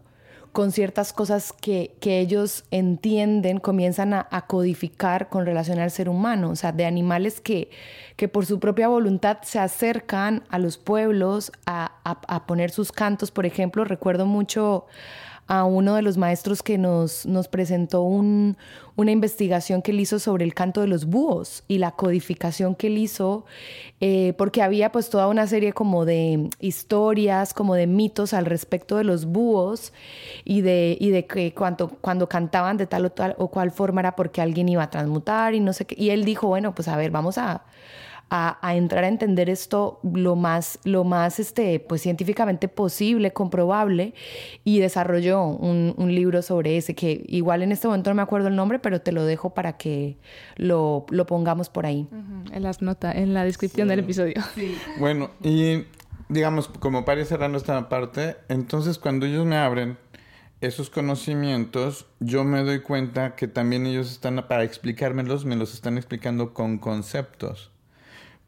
[0.53, 6.57] con ciertas cosas que, ellos entienden, comienzan a, codificar con relación al ser humano, o
[6.57, 7.71] sea, de animales que,
[8.17, 13.31] que por su propia voluntad se acercan a los pueblos a, a poner sus cantos.
[13.31, 14.87] Por ejemplo, recuerdo mucho
[15.49, 20.45] a uno de los maestros que nos, nos presentó una investigación que él hizo sobre
[20.45, 23.47] el canto de los búhos y la codificación que él hizo,
[24.01, 28.99] eh, porque había pues toda una serie como de historias, como de mitos al respecto
[28.99, 29.95] de los búhos
[30.45, 34.03] y de, y de que cuando, cuando cantaban de tal o, tal o cual forma
[34.03, 35.95] era porque alguien iba a transmutar y no sé qué.
[35.99, 37.63] Y él dijo, bueno, pues a ver, vamos a
[38.31, 44.15] a, entrar a entender esto lo más, lo más este, pues, científicamente posible, comprobable,
[44.65, 48.57] y desarrolló un, libro sobre ese, que igual en este momento no me acuerdo el
[48.57, 50.17] nombre, pero te lo dejo para que
[50.57, 52.09] lo, pongamos por ahí.
[52.53, 54.35] En las notas, en la descripción del episodio.
[54.99, 55.85] Bueno, y
[56.29, 59.99] digamos, como para cerrar nuestra parte, entonces cuando ellos me abren
[60.61, 65.97] esos conocimientos, yo me doy cuenta que también ellos están, para explicármelos, me los están
[65.97, 67.71] explicando con conceptos.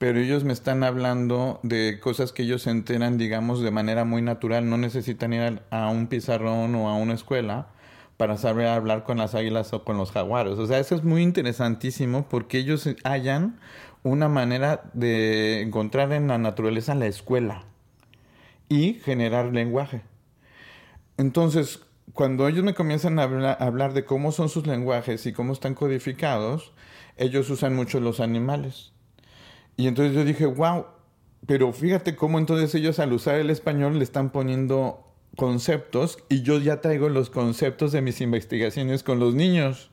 [0.00, 4.22] Pero ellos me están hablando de cosas que ellos se enteran, digamos, de manera muy
[4.22, 4.66] natural.
[4.66, 7.68] No necesitan ir a un pizarrón o a una escuela
[8.16, 10.54] para saber hablar con las águilas o con los jaguares.
[10.54, 13.60] O sea, eso es muy interesantísimo porque ellos hallan
[14.02, 17.64] una manera de encontrar en la naturaleza la escuela
[18.70, 20.00] y generar lenguaje.
[21.18, 21.80] Entonces,
[22.14, 26.72] cuando ellos me comienzan a hablar, de cómo son sus lenguajes y cómo están codificados,
[27.18, 28.94] ellos usan mucho los animales.
[29.80, 30.84] Y entonces yo dije, wow,
[31.46, 35.06] pero fíjate cómo entonces ellos al usar el español le están poniendo
[35.36, 39.90] conceptos y yo ya traigo los conceptos de mis investigaciones con los niños.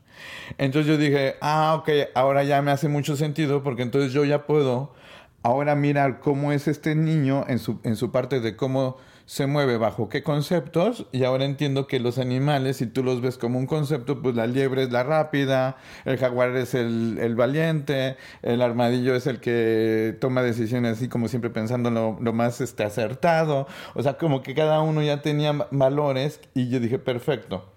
[0.58, 4.46] Entonces yo dije, ah, ok, ahora ya me hace mucho sentido porque entonces yo ya
[4.46, 4.94] puedo
[5.42, 8.98] ahora mirar cómo es este niño en su, en su parte de cómo
[9.28, 13.38] se mueve bajo qué conceptos y ahora entiendo que los animales, si tú los ves
[13.38, 15.76] como un concepto, pues la liebre es la rápida,
[16.06, 21.28] el jaguar es el, el valiente, el armadillo es el que toma decisiones así como
[21.28, 25.52] siempre pensando lo, lo más este, acertado, o sea, como que cada uno ya tenía
[25.72, 27.70] valores y yo dije, perfecto,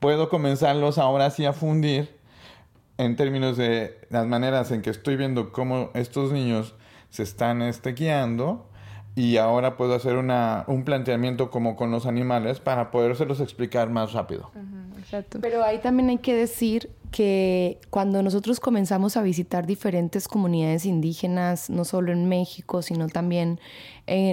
[0.00, 2.18] puedo comenzarlos ahora sí a fundir
[2.96, 6.74] en términos de las maneras en que estoy viendo cómo estos niños
[7.08, 8.67] se están este, guiando
[9.14, 14.12] y ahora puedo hacer una, un planteamiento como con los animales para podérselos explicar más
[14.12, 14.50] rápido.
[14.98, 15.38] exacto.
[15.40, 21.70] Pero ahí también hay que decir que cuando nosotros comenzamos a visitar diferentes comunidades indígenas,
[21.70, 23.60] no solo en México, sino también,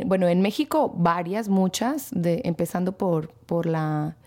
[0.05, 4.17] bueno, en México varias, muchas, de, empezando por, por la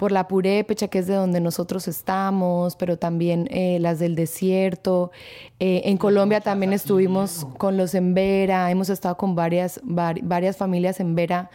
[0.00, 5.12] por la Purépecha, que es de donde nosotros estamos, pero también eh, las del desierto.
[5.58, 11.00] Eh, en Colombia también estuvimos con los en Vera, hemos estado con varias, varias familias
[11.00, 11.50] en Vera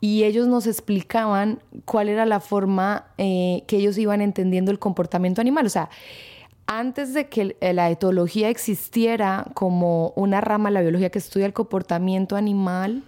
[0.00, 5.40] y ellos nos explicaban cuál era la forma eh, que ellos iban entendiendo el comportamiento
[5.40, 5.66] animal.
[5.66, 5.90] O sea,
[6.68, 11.52] antes de que la etología existiera como una rama de la biología que estudia el
[11.52, 13.02] comportamiento animal,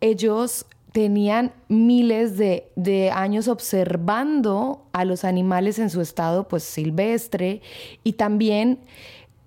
[0.00, 0.66] ellos
[0.96, 7.60] tenían miles de, años observando a los animales en su estado pues silvestre
[8.02, 8.78] y también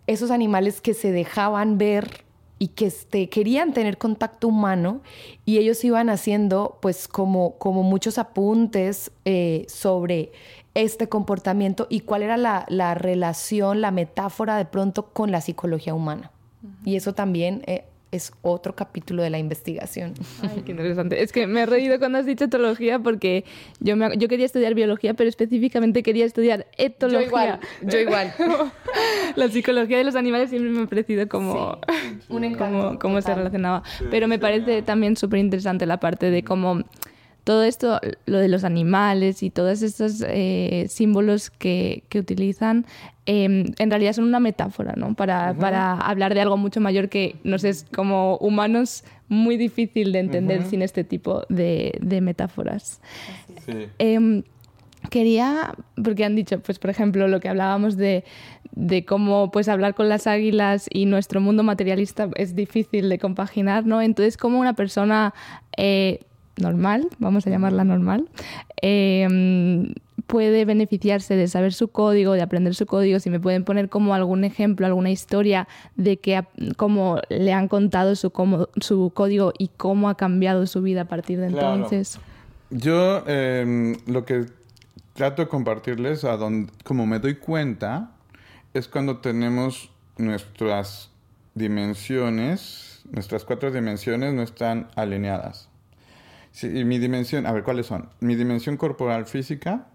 [0.06, 2.24] esos animales que se dejaban ver
[2.60, 5.02] y que este, querían tener contacto humano
[5.44, 10.32] y ellos iban haciendo pues como, como muchos apuntes eh, sobre
[10.76, 16.32] este comportamiento y cuál era la, relación, la metáfora de pronto con la psicología humana.
[16.86, 20.14] Y eso también eh, es otro capítulo de la investigación.
[20.42, 21.22] Ay, qué interesante.
[21.22, 23.46] Es que me he reído cuando has dicho etología porque
[23.80, 27.20] yo, me, yo quería estudiar biología, pero específicamente quería estudiar etología.
[27.22, 28.34] Yo igual, yo igual.
[29.36, 31.80] la psicología de los animales siempre me ha parecido como,
[33.00, 33.84] cómo, se relacionaba.
[34.10, 36.84] pero me parece también súper interesante la parte de cómo
[37.50, 42.86] todo esto, lo de los animales y todos estos eh, símbolos que, que utilizan,
[43.26, 45.16] em, en realidad son una metáfora, ¿no?
[45.16, 50.20] Para, para, hablar de algo mucho mayor que nos es como humanos muy difícil de
[50.20, 53.02] entender sin este tipo de, de metáforas.
[53.66, 53.88] Sí.
[53.98, 54.44] Em,
[55.10, 55.74] quería,
[56.04, 58.26] porque han dicho, pues por ejemplo, lo que hablábamos de,
[58.74, 63.88] de cómo pues hablar con las águilas y nuestro mundo materialista es difícil de compaginar,
[63.88, 64.04] ¿no?
[64.04, 65.34] Entonces, como una persona
[65.78, 66.20] eh,
[66.60, 68.30] normal, vamos a llamarla normal,
[68.82, 69.94] em,
[70.28, 74.14] puede beneficiarse de saber su código, de aprender su código, si me pueden poner como
[74.14, 76.44] algún ejemplo, alguna historia de que
[76.78, 78.32] cómo le han contado su,
[78.80, 82.20] su código y cómo ha cambiado su vida a partir de entonces.
[82.70, 84.46] Yo em, lo que
[85.14, 88.12] trato de compartirles, a donde, como me doy cuenta,
[88.74, 91.10] es cuando tenemos nuestras
[91.56, 95.69] dimensiones, nuestras cuatro dimensiones no están alineadas.
[96.64, 98.10] Mi dimensión, a ver, ¿cuáles son?
[98.20, 99.88] Mi dimensión corporal física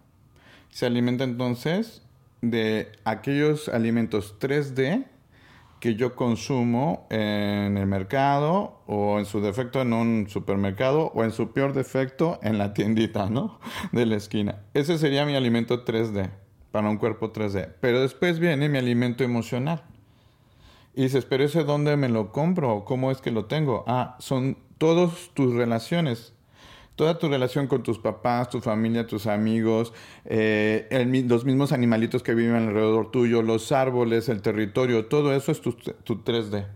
[0.71, 2.03] se alimenta entonces
[2.41, 5.07] de aquellos alimentos 3D
[5.81, 11.31] que yo consumo en el mercado o en su defecto en un supermercado o en
[11.31, 13.61] su peor defecto en la tiendita, ¿no?
[13.93, 14.63] De la esquina.
[14.73, 16.31] Ese sería mi alimento 3D
[16.71, 17.75] para un cuerpo 3D.
[17.81, 19.83] Pero después viene mi alimento emocional.
[20.95, 23.85] Y dices, pero ese dónde me lo compro, cómo es que lo tengo.
[23.87, 26.34] Ah, son todas tus relaciones
[26.97, 29.93] toda tu relación con tus papás, tu familia, tus amigos,
[30.25, 35.61] eh, los mismos animalitos que viven alrededor tuyo, los árboles, el territorio, todo eso es
[35.61, 36.67] tu, 3D.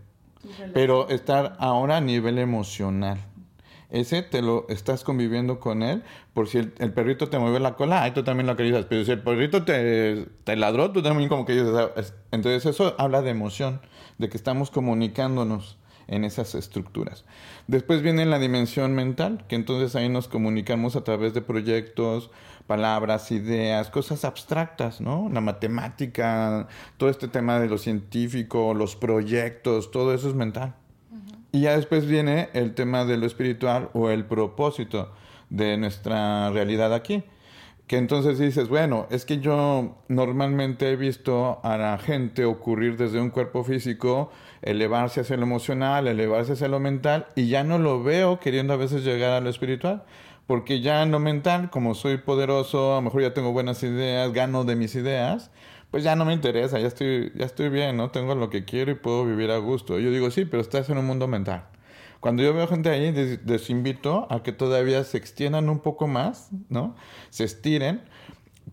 [0.73, 3.19] Pero estar ahora a nivel emocional.
[3.89, 6.03] Ese te lo estás conviviendo con él,
[6.33, 8.85] por si el, perrito te mueve la cola, ahí tú también lo acaricias.
[8.85, 11.73] Pero si el perrito te, te ladró, tú también como que dices.
[11.75, 11.89] Ah,
[12.31, 13.81] entonces eso habla de emoción,
[14.19, 15.78] de que estamos comunicándonos
[16.09, 17.23] en esas estructuras.
[17.67, 22.31] Después viene la dimensión mental, que entonces ahí nos comunicamos a través de proyectos,
[22.67, 25.29] palabras, ideas, cosas abstractas, ¿no?
[25.31, 30.75] La matemática, todo este tema de lo científico, los proyectos, todo eso es mental.
[31.51, 35.11] Y ya después viene el tema de lo espiritual o el propósito
[35.49, 37.23] de nuestra realidad aquí.
[37.89, 43.19] Que entonces dices, bueno, es que yo normalmente he visto a la gente ocurrir desde
[43.19, 44.29] un cuerpo físico,
[44.61, 48.77] elevarse hacia lo emocional, elevarse hacia lo mental, y ya no lo veo queriendo a
[48.77, 50.03] veces llegar a lo espiritual,
[50.45, 54.31] porque ya en lo mental, como soy poderoso, a lo mejor ya tengo buenas ideas,
[54.33, 55.49] gano de mis ideas,
[55.89, 58.11] pues ya no me interesa, ya estoy, ya estoy bien, ¿no?
[58.11, 59.97] Tengo lo que quiero y puedo vivir a gusto.
[59.97, 61.63] yo digo, sí, pero estás en un mundo mental.
[62.19, 63.11] Cuando yo veo gente ahí,
[63.45, 66.95] les, invito a que todavía se extiendan un poco más, ¿no?
[67.29, 68.01] Se estiren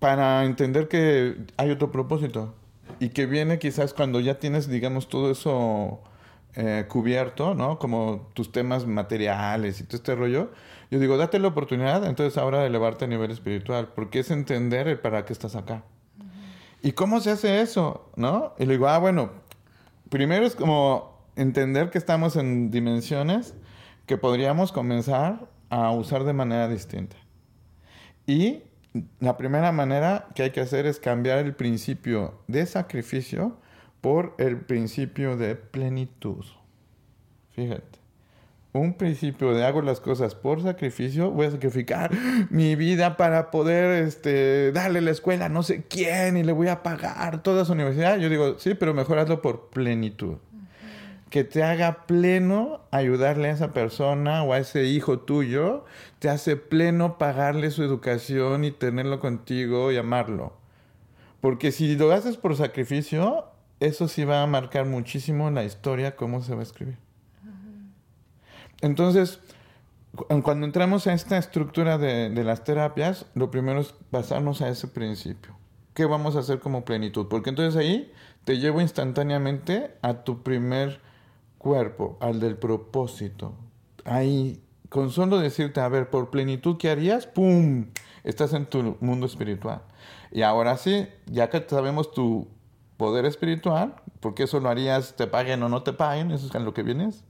[0.01, 2.55] para entender que hay otro propósito
[2.99, 6.01] y que viene quizás cuando ya tienes, digamos, todo eso
[6.55, 7.79] eh, cubierto, ¿no?
[7.79, 10.51] Como tus temas materiales y todo este rollo.
[10.91, 14.89] Yo digo, date la oportunidad entonces ahora de elevarte a nivel espiritual, porque es entender
[14.89, 15.85] el para qué estás acá.
[16.83, 18.11] ¿Y cómo se hace eso?
[18.17, 18.55] ¿No?
[18.59, 19.31] Y le digo, ah, bueno,
[20.09, 23.55] primero es como entender que estamos en dimensiones
[24.07, 27.17] que podríamos comenzar a usar de manera distinta.
[28.27, 28.63] Y
[29.21, 33.59] la primera manera que hay que hacer es cambiar el principio de sacrificio
[34.01, 36.45] por el principio de plenitud.
[37.53, 37.99] Fíjate.
[38.73, 42.11] Un principio de hago las cosas por sacrificio, voy a sacrificar
[42.51, 46.69] mi vida para poder este, darle la escuela a no sé quién y le voy
[46.69, 48.19] a pagar toda su universidad.
[48.19, 50.37] Yo digo, sí, pero mejor hazlo por plenitud
[51.31, 55.85] que te haga pleno ayudarle a esa persona o a ese hijo tuyo,
[56.19, 60.53] te hace pleno pagarle su educación y tenerlo contigo y amarlo.
[61.41, 63.47] Porque si lo haces por sacrificio,
[63.81, 66.99] eso sí va a marcar muchísimo la historia, cómo se va a escribir.
[68.81, 69.41] Entonces,
[70.43, 75.57] cuando entramos a esta estructura de, las terapias, lo primero es pasarnos a ese principio.
[75.95, 77.27] ¿Qué vamos a hacer como plenitud?
[77.29, 78.13] Porque entonces ahí
[78.45, 81.01] te llevo instantáneamente a tu primer
[81.67, 83.53] cuerpo, al del propósito.
[84.05, 87.27] Ahí, con solo decirte, a ver, por plenitud, ¿qué harías?
[87.27, 87.87] ¡Pum!
[88.23, 89.83] Estás en tu mundo espiritual.
[90.31, 92.47] Y ahora sí, ya que sabemos tu
[92.97, 96.65] poder espiritual, porque eso lo harías, te paguen o no te paguen, eso es en
[96.65, 97.25] lo que vienes.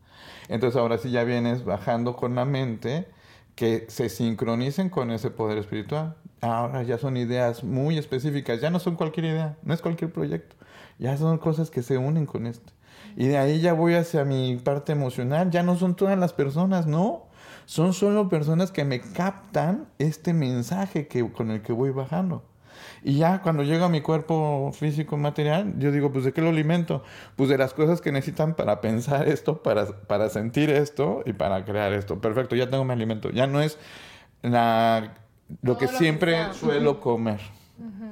[0.49, 3.09] Entonces ahora sí ya vienes bajando con la mente
[3.55, 6.14] que se sincronicen con ese poder espiritual.
[6.43, 10.57] Ahora ya son ideas muy específicas, ya no son cualquier idea, no es cualquier proyecto,
[10.99, 12.75] ya son cosas que se unen con este.
[13.16, 15.50] Y de ahí ya voy hacia mi parte emocional.
[15.50, 17.26] Ya no son todas las personas, no.
[17.66, 22.44] Son solo personas que me captan este mensaje que, con el que voy bajando.
[23.02, 26.48] Y ya cuando llega a mi cuerpo físico material, yo digo, pues ¿de qué lo
[26.48, 27.02] alimento?
[27.36, 31.64] Pues de las cosas que necesitan para pensar esto, para, para sentir esto y para
[31.64, 32.20] crear esto.
[32.20, 33.30] Perfecto, ya tengo mi alimento.
[33.30, 33.78] Ya no es
[34.42, 35.14] la,
[35.62, 37.40] lo que siempre suelo comer.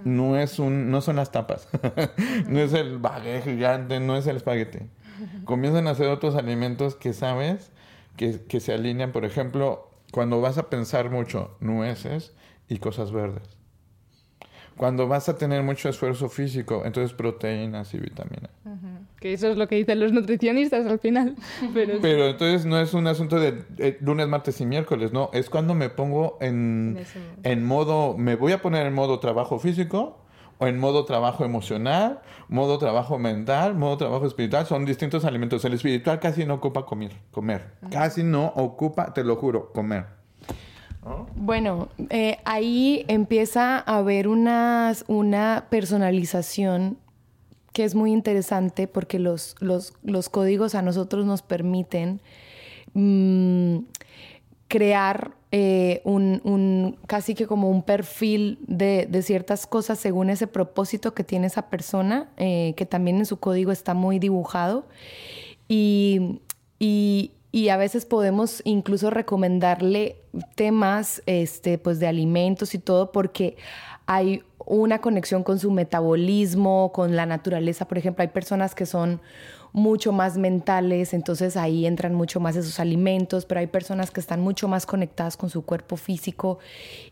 [0.04, 1.68] No es un, no son las tapas,
[2.48, 4.80] no es el baguette gigante, no es el espagueti.
[5.44, 7.70] Comienzan a hacer otros alimentos que sabes
[8.16, 12.34] que, que se alinean, por ejemplo, cuando vas a pensar mucho, nueces
[12.68, 13.56] y cosas verdes.
[14.77, 18.51] Cuando vas a tener mucho esfuerzo físico, entonces proteínas y vitaminas.
[19.20, 21.37] Que eso es lo que dicen los nutricionistas al final.
[21.75, 25.31] Pero, Pero entonces no es un asunto de lunes, martes y miércoles, no.
[25.33, 26.99] Es cuando me pongo en,
[27.45, 30.18] en modo, me voy a poner en modo trabajo físico
[30.59, 35.64] o en modo trabajo emocional, modo trabajo mental, modo trabajo espiritual, son distintos alimentos.
[35.64, 37.72] El espiritual casi no ocupa comer, comer.
[37.91, 40.24] Casi no ocupa, te lo juro, comer.
[41.36, 46.98] Bueno, eh, ahí empieza a haber una personalización
[47.74, 52.20] que es muy interesante porque los, los, códigos a nosotros nos permiten
[52.94, 53.78] mm,
[54.68, 61.24] crear eh, un, casi que como un perfil de, ciertas cosas según ese propósito que
[61.24, 64.86] tiene esa persona, eh, que también en su código está muy dibujado.
[65.68, 66.40] y,
[66.78, 67.32] y
[67.68, 70.16] a veces podemos incluso recomendarle
[70.57, 73.57] temas este, pues de alimentos y todo porque
[74.07, 77.86] hay una conexión con su metabolismo, con la naturaleza.
[77.86, 79.20] Por ejemplo, hay personas que son
[79.72, 84.40] mucho más mentales, entonces ahí entran mucho más esos alimentos, pero hay personas que están
[84.40, 86.59] mucho más conectadas con su cuerpo físico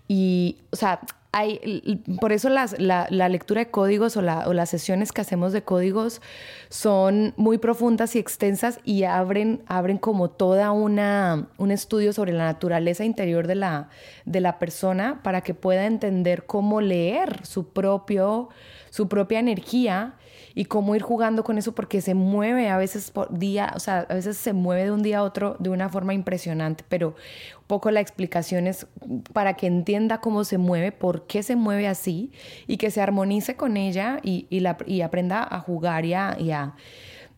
[0.09, 1.01] y, o sea,
[1.35, 6.21] hay, por eso las, la, lectura de códigos o, las sesiones que hacemos de códigos
[6.69, 12.45] son muy profundas y extensas y abren, abren como toda una, un estudio sobre la
[12.45, 13.89] naturaleza interior de la,
[14.27, 18.51] de la persona para que pueda entender cómo leer su, propio,
[18.91, 20.17] su propia energía
[20.55, 24.07] y cómo ir jugando con eso porque se mueve a veces por día, o sea,
[24.09, 27.67] a veces se mueve de un día a otro de una forma impresionante, pero un
[27.67, 28.87] poco la explicación es
[29.33, 32.33] para que entienda cómo se mueve, por qué se mueve así
[32.67, 36.51] y que se armonice con ella y, la, y aprenda a jugar y a, y
[36.51, 36.75] a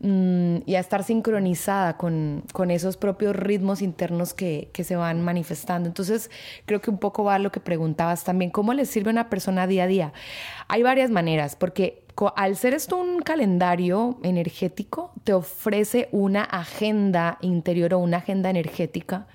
[0.00, 5.22] mm, y a estar sincronizada con, con, esos propios ritmos internos que, que, se van
[5.22, 5.88] manifestando.
[5.88, 6.30] Entonces,
[6.66, 9.66] creo que un poco va lo que preguntabas también, ¿cómo le sirve a una persona
[9.66, 10.12] día a día?
[10.68, 12.03] Hay varias maneras, porque
[12.36, 19.26] al ser esto un calendario energético, te ofrece una agenda interior o una agenda energética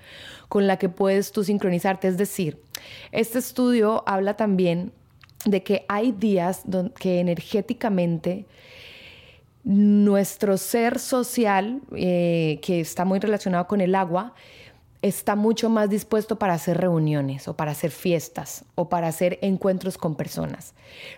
[0.47, 2.07] con la que puedes tú sincronizarte.
[2.07, 2.61] Es decir,
[3.11, 4.91] este estudio habla también
[5.45, 6.63] de que hay días
[6.99, 8.45] que energéticamente
[9.63, 14.34] nuestro ser social, eh, que está muy relacionado con el agua,
[15.02, 19.97] está mucho más dispuesto para hacer reuniones o para hacer fiestas o para hacer encuentros
[19.97, 20.74] con personas.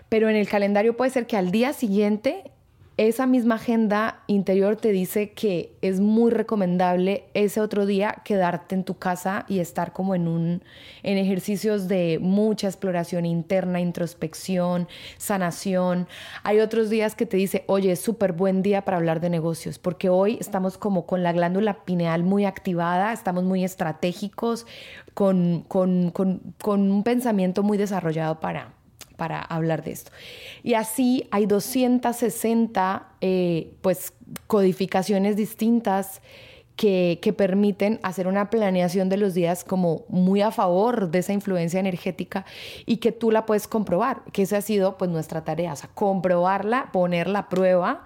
[0.09, 2.51] Pero en el calendario puede ser que al día siguiente
[3.07, 8.83] esa misma agenda interior te dice que es muy recomendable ese otro día quedarte en
[8.83, 10.63] tu casa y estar como en un
[11.01, 14.87] en ejercicios de mucha exploración interna, introspección,
[15.17, 16.07] sanación.
[16.43, 19.79] Hay otros días que te dice, "Oye, es súper buen día para hablar de negocios",
[19.79, 24.67] porque hoy estamos como con la glándula pineal muy activada, estamos muy estratégicos,
[25.15, 28.73] con, con, con un pensamiento muy desarrollado para
[29.21, 30.09] para hablar de esto.
[30.63, 34.13] Y así hay 260 eh, pues,
[34.47, 36.23] codificaciones distintas
[36.75, 41.33] que, que, permiten hacer una planeación de los días como muy a favor de esa
[41.33, 42.47] influencia energética
[42.87, 45.91] y que tú la puedes comprobar, que esa ha sido pues nuestra tarea, o sea,
[45.93, 48.03] comprobarla, ponerla a prueba,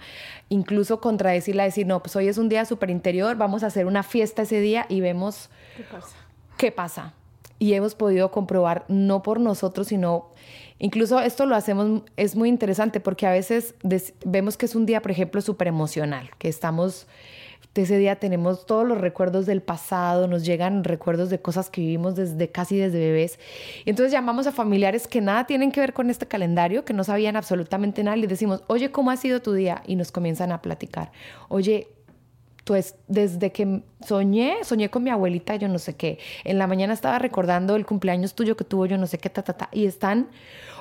[0.50, 4.04] incluso contradecirla, decir, no, pues hoy es un día súper interior, vamos a hacer una
[4.04, 6.18] fiesta ese día y vemos qué pasa.
[6.58, 7.14] ¿Qué pasa?
[7.58, 10.30] Y hemos podido comprobar, no por nosotros, sino
[10.78, 13.76] Incluso esto lo hacemos, es muy interesante porque a veces
[14.26, 17.08] vemos que es un día, por ejemplo, súper emocional, que estamos,
[17.74, 22.16] ese día tenemos todos los recuerdos del pasado, nos llegan recuerdos de cosas que vivimos
[22.16, 23.40] desde casi desde bebés.
[23.86, 27.06] Y entonces llamamos a familiares que nada tienen que ver con este calendario, que no
[27.06, 29.82] sabían absolutamente nada, y decimos, oye, ¿cómo ha sido tu día?
[29.88, 31.12] Y nos comienzan a platicar.
[31.48, 31.88] Oye,
[32.66, 36.18] pues desde que soñé, soñé con mi abuelita, yo no sé qué.
[36.44, 39.44] En la mañana estaba recordando el cumpleaños tuyo que tuvo, yo no sé qué, ta,
[39.44, 39.70] ta, ta.
[39.72, 40.30] Y están,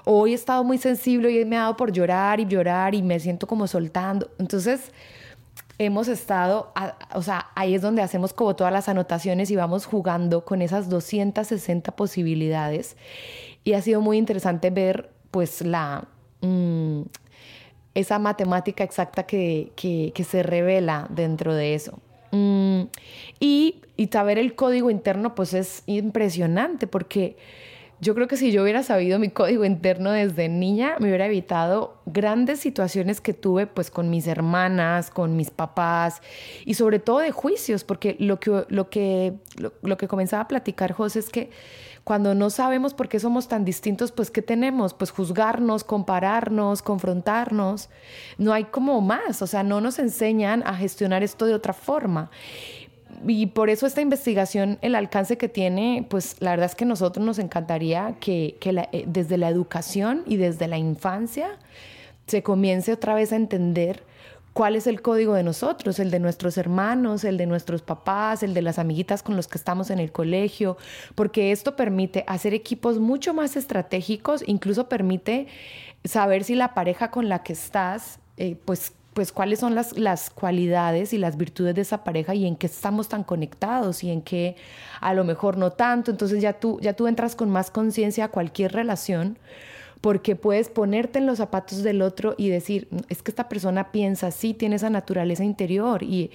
[0.04, 3.20] hoy he estado muy sensible y me ha dado por llorar y llorar y me
[3.20, 4.30] siento como soltando.
[4.38, 4.92] Entonces,
[5.76, 6.72] hemos estado,
[7.12, 10.88] o sea, ahí es donde hacemos como todas las anotaciones y vamos jugando con esas
[10.88, 12.96] 260 posibilidades.
[13.62, 16.08] Y ha sido muy interesante ver, pues, la...
[16.40, 17.02] Mm,
[17.94, 19.72] esa matemática exacta que,
[20.26, 21.98] se revela dentro de eso.
[22.32, 22.82] Mm,
[23.40, 27.36] y, y saber el código interno, pues es impresionante porque
[28.00, 31.96] yo creo que si yo hubiera sabido mi código interno desde niña, me hubiera evitado
[32.06, 36.20] grandes situaciones que tuve pues con mis hermanas, con mis papás
[36.66, 39.34] y sobre todo de juicios, porque lo que, lo que,
[39.82, 41.50] lo que comenzaba a platicar José es que
[42.04, 44.92] cuando no sabemos por qué somos tan distintos, pues ¿qué tenemos?
[44.92, 47.88] Pues juzgarnos, compararnos, confrontarnos.
[48.36, 52.30] No hay como más, o sea, no nos enseñan a gestionar esto de otra forma.
[53.26, 57.24] Y por eso esta investigación, el alcance que tiene, pues la verdad es que nosotros
[57.24, 61.58] nos encantaría que, eh, desde la educación y desde la infancia
[62.26, 64.02] se comience otra vez a entender
[64.54, 68.54] cuál es el código de nosotros, el de nuestros hermanos, el de nuestros papás, el
[68.54, 70.78] de las amiguitas con los que estamos en el colegio,
[71.16, 75.48] porque esto permite hacer equipos mucho más estratégicos, incluso permite
[76.04, 80.28] saber si la pareja con la que estás, eh, pues pues cuáles son las, las
[80.28, 84.22] cualidades y las virtudes de esa pareja y en qué estamos tan conectados y en
[84.22, 84.56] qué
[85.00, 86.10] a lo mejor no tanto.
[86.10, 89.38] Entonces ya tú, ya tú entras con más conciencia a cualquier relación
[90.04, 94.26] porque puedes ponerte en los zapatos del otro y decir, es que esta persona piensa
[94.26, 96.30] así, tiene esa naturaleza interior y,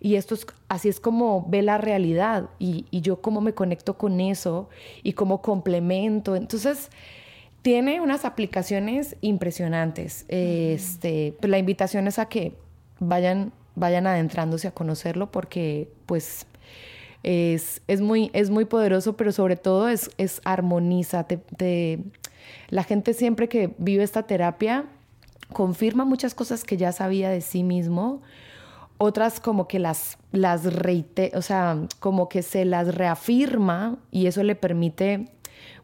[0.00, 4.68] esto es, así es como ve la realidad y, yo cómo me conecto con eso
[5.04, 6.34] y cómo complemento.
[6.34, 6.90] Entonces,
[7.62, 10.24] tiene unas aplicaciones impresionantes.
[10.26, 12.56] Este, pues la invitación es a que
[12.98, 16.44] vayan, vayan adentrándose a conocerlo porque pues
[17.22, 22.02] es, muy, es muy poderoso, pero sobre todo es, es armoniza, te
[22.68, 24.86] la gente siempre que vive esta terapia
[25.52, 28.22] confirma muchas cosas que ya sabía de sí mismo,
[28.98, 34.42] otras como que las, las reite, o sea, como que se las reafirma y eso
[34.42, 35.28] le permite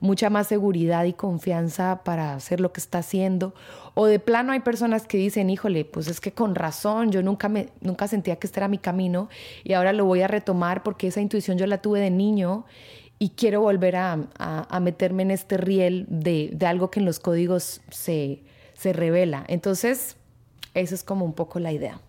[0.00, 3.54] mucha más seguridad y confianza para hacer lo que está haciendo.
[3.94, 7.48] O de plano hay personas que dicen, híjole, pues es que con razón, yo nunca,
[7.48, 9.28] me, nunca sentía que este era mi camino
[9.64, 12.64] y ahora lo voy a retomar porque esa intuición yo la tuve de niño
[13.18, 17.18] y quiero volver a, a, meterme en este riel de, de, algo que en los
[17.18, 18.42] códigos se,
[18.74, 19.44] se revela.
[19.48, 20.16] Entonces,
[20.74, 22.00] esa es como un poco la idea.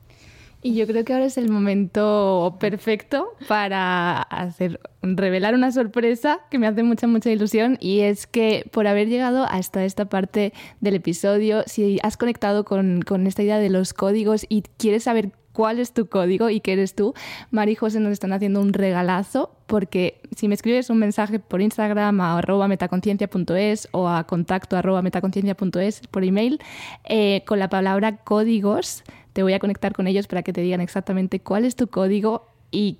[0.61, 6.59] Y yo creo que ahora es el momento perfecto para hacer revelar una sorpresa que
[6.59, 10.51] me hace mucha mucha ilusión y es que por haber llegado hasta esta parte
[10.81, 15.31] del episodio, si has conectado con, con esta idea de los códigos y quieres saber
[15.53, 17.13] cuál es tu código y qué eres tú,
[17.51, 21.61] Mari y José nos están haciendo un regalazo porque si me escribes un mensaje por
[21.61, 26.59] Instagram a arroba metaconciencia.es o a contacto arroba metaconciencia.es por email
[27.05, 30.81] eh, con la palabra códigos, te voy a conectar con ellos para que te digan
[30.81, 32.99] exactamente cuál es tu código y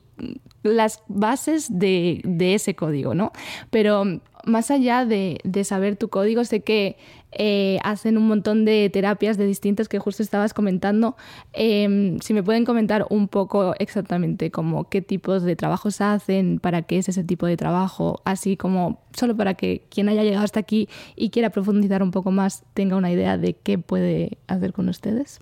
[0.63, 3.31] las bases de, ese código, ¿no?
[3.69, 6.97] Pero más allá de, saber tu código, sé que
[7.31, 11.15] eh, hacen un montón de terapias de distintas que justo estabas comentando.
[11.53, 16.81] Em, si me pueden comentar un poco exactamente como qué tipos de trabajos hacen, para
[16.81, 20.59] qué es ese tipo de trabajo, así como solo para que quien haya llegado hasta
[20.59, 24.89] aquí y quiera profundizar un poco más tenga una idea de qué puede hacer con
[24.89, 25.39] ustedes.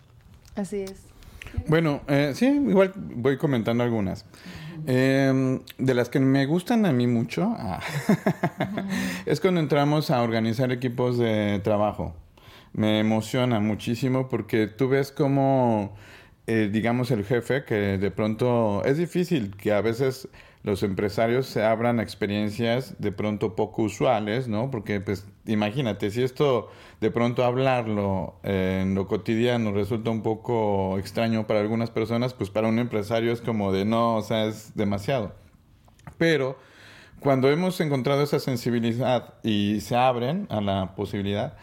[0.55, 1.07] Así es.
[1.67, 4.25] Bueno, eh, sí, igual voy comentando algunas.
[4.89, 7.81] Em, de las que me gustan a mí mucho ah,
[9.25, 12.15] es cuando entramos a organizar equipos de trabajo.
[12.71, 15.93] Me emociona muchísimo porque tú ves como,
[16.47, 20.29] eh, digamos, el jefe que de pronto es difícil que a veces
[20.63, 24.71] los empresarios se abran experiencias de pronto poco usuales, ¿no?
[24.71, 26.69] Porque, pues, imagínate, si esto
[26.99, 32.67] de pronto hablarlo en lo cotidiano resulta un poco extraño para algunas personas, pues para
[32.67, 35.33] un empresario es como de no, o sea, es demasiado.
[36.17, 36.57] Pero
[37.19, 41.57] cuando hemos encontrado esa sensibilidad y se abren a la posibilidad,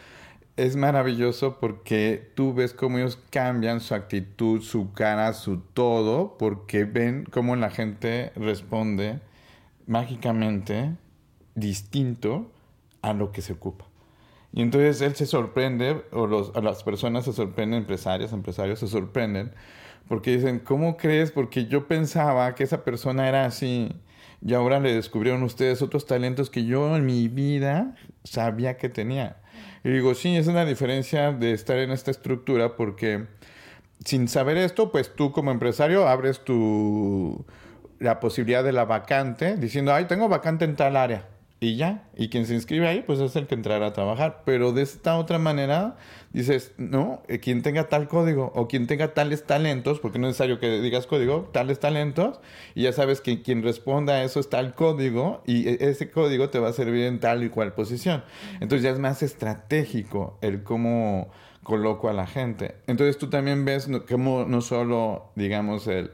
[0.57, 6.85] es maravilloso porque tú ves cómo ellos cambian su actitud, su cara, su todo, porque
[6.85, 9.19] ven cómo la gente responde
[9.85, 10.95] mágicamente
[11.55, 12.51] distinto
[13.01, 13.85] a lo que se ocupa.
[14.53, 19.51] Y entonces él se sorprende, o los, las personas se sorprenden, empresarios, empresarios se sorprenden,
[20.07, 21.31] porque dicen, ¿cómo crees?
[21.31, 23.89] Porque yo pensaba que esa persona era así,
[24.41, 29.37] y ahora le descubrieron ustedes otros talentos que yo en mi vida sabía que tenía.
[29.85, 33.27] Y digo, sí, es una diferencia de estar en esta estructura porque
[34.03, 37.45] sin saber esto, pues tú como empresario abres tu
[37.99, 41.27] la posibilidad de la vacante diciendo, ay, tengo vacante en tal área
[41.59, 42.09] y ya.
[42.17, 44.41] Y quien se inscribe ahí, pues es el que entrará a trabajar.
[44.43, 45.97] Pero de esta otra manera,
[46.35, 50.31] dices, no, eh, quien tenga tal código o quien tenga tales talentos, porque no es
[50.31, 52.39] necesario que digas código, tales talentos,
[52.75, 56.49] y ya sabes que quien responda a eso es tal código, y e, ese código
[56.49, 58.23] te va a servir en tal y cual posición.
[58.55, 61.29] Entonces ya es más estratégico el cómo
[61.63, 62.75] coloco a la gente.
[62.87, 66.11] Entonces tú también ves cómo no solo, digamos, el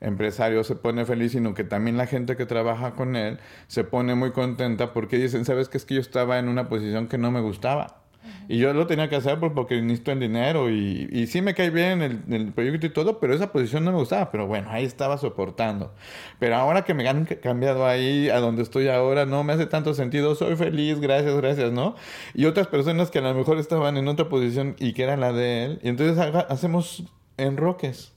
[0.00, 4.14] empresario se pone feliz, sino que también la gente que trabaja con él se pone
[4.14, 5.78] muy contenta porque dicen, ¿sabes qué?
[5.78, 8.01] Es que yo estaba en una posición que no me gustaba.
[8.48, 11.70] Y yo lo tenía que hacer porque necesito el dinero y, y sí me cae
[11.70, 14.30] bien el, el, proyecto y todo, pero esa posición no me gustaba.
[14.30, 15.94] Pero bueno, ahí estaba soportando.
[16.38, 19.94] Pero ahora que me han cambiado ahí a donde estoy ahora, no me hace tanto
[19.94, 20.34] sentido.
[20.34, 21.94] Soy feliz, gracias, gracias, ¿no?
[22.34, 25.32] Y otras personas que a lo mejor estaban en otra posición y que era la
[25.32, 25.80] de él.
[25.82, 26.18] Y entonces
[26.48, 27.04] hacemos
[27.36, 28.12] enroques.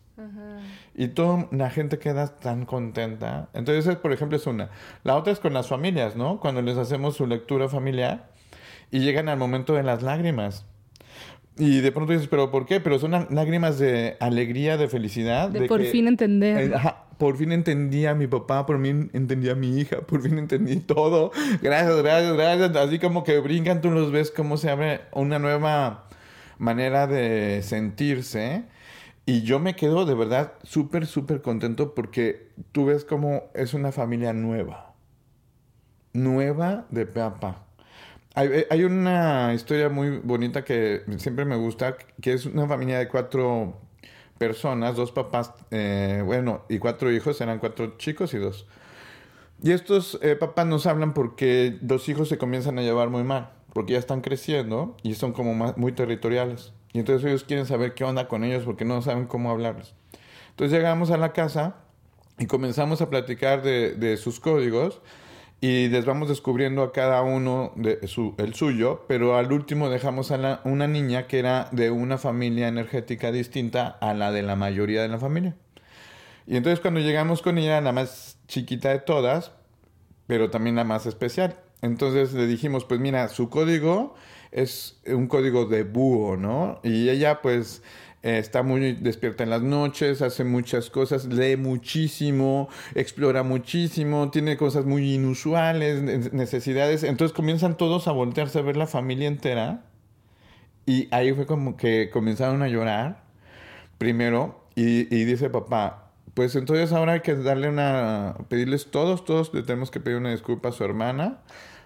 [0.97, 3.49] Y toda la gente queda tan contenta.
[3.53, 4.70] Entonces, por ejemplo, es una.
[5.03, 6.39] La otra es con las familias, ¿no?
[6.39, 8.35] Cuando les hacemos su lectura familiar
[8.92, 10.66] y llegan al momento de las lágrimas.
[11.58, 12.82] Y de pronto dices, ¿pero por qué?
[12.82, 15.50] Pero son lágrimas de alegría, de felicidad.
[15.50, 16.72] De, por fin entender.
[16.74, 16.74] Eh,
[17.18, 20.78] por fin entendí a mi papá, por fin entendí a mi hija, por fin entendí
[20.78, 21.32] todo.
[21.62, 22.76] Gracias, gracias, gracias.
[22.76, 26.08] Así como que brincan, tú los ves cómo se abre una nueva
[26.58, 28.64] manera de sentirse
[29.26, 33.92] y yo me quedo de verdad súper, súper contento porque tú ves cómo es una
[33.92, 34.94] familia nueva.
[36.14, 37.64] Nueva de papá.
[38.36, 43.00] Hay, eh, hay, una historia muy bonita que siempre me gusta, que es una familia
[43.00, 43.80] de cuatro
[44.38, 48.68] personas, dos papás, eh, bueno, y cuatro hijos, eran cuatro chicos y dos.
[49.64, 53.52] Y estos eh, papás nos hablan porque dos hijos se comienzan a llevar muy mal,
[53.74, 56.74] porque ya están creciendo y son como muy territoriales.
[56.92, 59.94] Y entonces ellos quieren saber qué onda con ellos porque no saben cómo hablarles.
[60.52, 61.76] Entonces llegamos a la casa
[62.38, 65.02] y comenzamos a platicar de, sus códigos
[65.62, 70.88] y les vamos descubriendo a cada uno el suyo, pero al último dejamos a una
[70.88, 75.18] niña que era de una familia energética distinta a la de la mayoría de la
[75.18, 75.56] familia.
[76.45, 79.53] Y entonces cuando llegamos con ella, la más chiquita de todas,
[80.28, 81.58] pero también la más especial.
[81.82, 84.16] Entonces le dijimos, pues mira, su código
[84.51, 86.80] es un código de búho, ¿no?
[86.84, 87.82] Y ella pues
[88.26, 94.58] eh, está muy despierta en las noches, hace muchas cosas, lee muchísimo, explora muchísimo, tiene
[94.58, 97.04] cosas muy inusuales, necesidades.
[97.04, 99.86] Entonces comienzan todos a voltearse a ver la familia entera.
[100.88, 103.22] Y ahí fue como que comenzaron a llorar
[104.00, 109.54] primero y, y dice papá, pues entonces ahora hay que darle una, pedirles todos, todos
[109.54, 111.42] le tenemos que pedir una disculpa a su hermana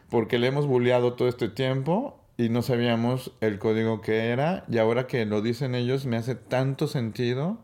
[0.10, 4.78] porque le hemos bulleado todo este tiempo y no sabíamos el código que era y
[4.78, 7.58] ahora que lo dicen ellos me hace tanto sentido.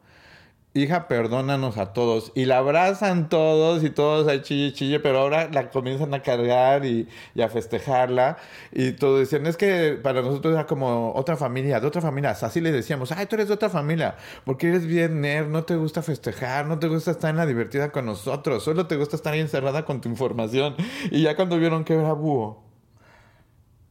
[0.74, 2.34] Hija, perdónanos a todos.
[2.36, 6.84] Y la abrazan todos y todos ahí chille, chille, pero ahora la comienzan a cargar
[6.86, 7.08] y,
[7.42, 8.36] a festejarla.
[8.74, 12.32] Y todos decían, es que para nosotros era como otra familia, de otra familia.
[12.32, 15.78] Así les decíamos, ay, tú eres de otra familia, porque eres bien nerd, no te
[15.78, 19.32] gusta festejar, no te gusta estar en la divertida con nosotros, solo te gusta estar
[19.32, 20.76] ahí encerrada con tu información.
[21.12, 22.65] Y ya cuando vieron que era búho,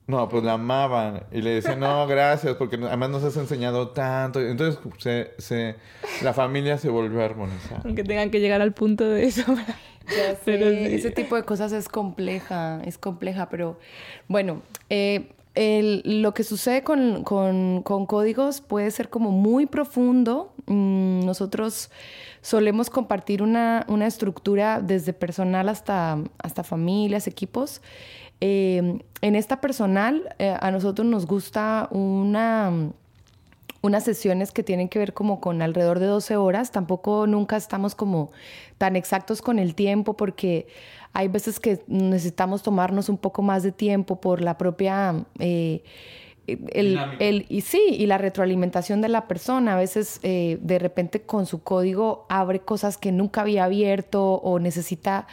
[0.07, 1.23] no, pues la amaban.
[1.33, 4.41] Y le decían, no, gracias, porque además nos has enseñado tanto.
[4.41, 5.77] Entonces, se, se,
[6.23, 7.81] la familia se volvió a armonizar.
[7.85, 9.45] Aunque tengan que llegar al punto de eso.
[10.45, 13.79] pero Ese tipo de cosas es compleja, es compleja, pero
[14.29, 15.31] bueno, eh,
[16.05, 20.53] lo que sucede con, con, con, códigos puede ser como muy profundo.
[20.67, 21.91] Mm, nosotros
[22.43, 27.81] solemos compartir una, una estructura desde personal hasta, hasta familias, equipos.
[28.47, 32.71] Eh, en esta personal, eh, a nosotros nos gusta una,
[33.81, 36.71] unas sesiones que tienen que ver como con alrededor de 12 horas.
[36.71, 38.33] Tampoco nunca estamos como
[38.77, 40.67] tan exactos con el tiempo porque
[41.15, 45.25] hay veces que necesitamos tomarnos un poco más de tiempo por la propia...
[45.39, 45.83] Eh,
[46.47, 49.75] el, el, y sí, y la retroalimentación de la persona.
[49.75, 54.59] A veces eh, de repente con su código abre cosas que nunca había abierto o
[54.59, 55.27] necesita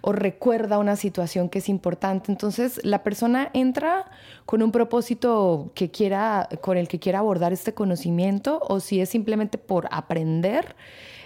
[0.00, 2.32] o recuerda una situación que es importante.
[2.32, 4.10] Entonces la persona entra
[4.44, 9.08] con un propósito que quiera, con el que quiera abordar este conocimiento o si es
[9.08, 10.76] simplemente por aprender.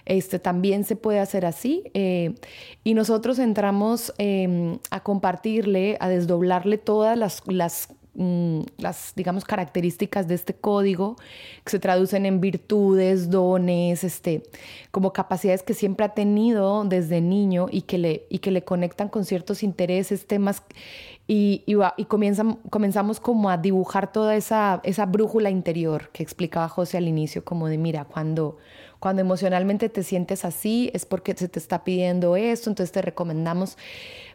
[0.07, 1.85] Este, también se puede hacer así.
[1.95, 2.35] Eh,
[2.85, 10.27] y nosotros entramos em, a compartirle, a desdoblarle todas las, las Mm, las, digamos, características
[10.27, 11.15] de este código
[11.65, 14.43] que se traducen en virtudes, dones, este,
[14.91, 19.09] como capacidades que siempre ha tenido desde niño y que le, y que le conectan
[19.09, 20.65] con ciertos intereses, temas,
[21.29, 26.97] y, y, y comenzamos como a dibujar toda esa, esa brújula interior que explicaba José
[26.99, 28.59] al inicio, como de, mira, cuando
[29.01, 33.75] cuando emocionalmente te sientes así es porque se te está pidiendo esto, entonces te recomendamos,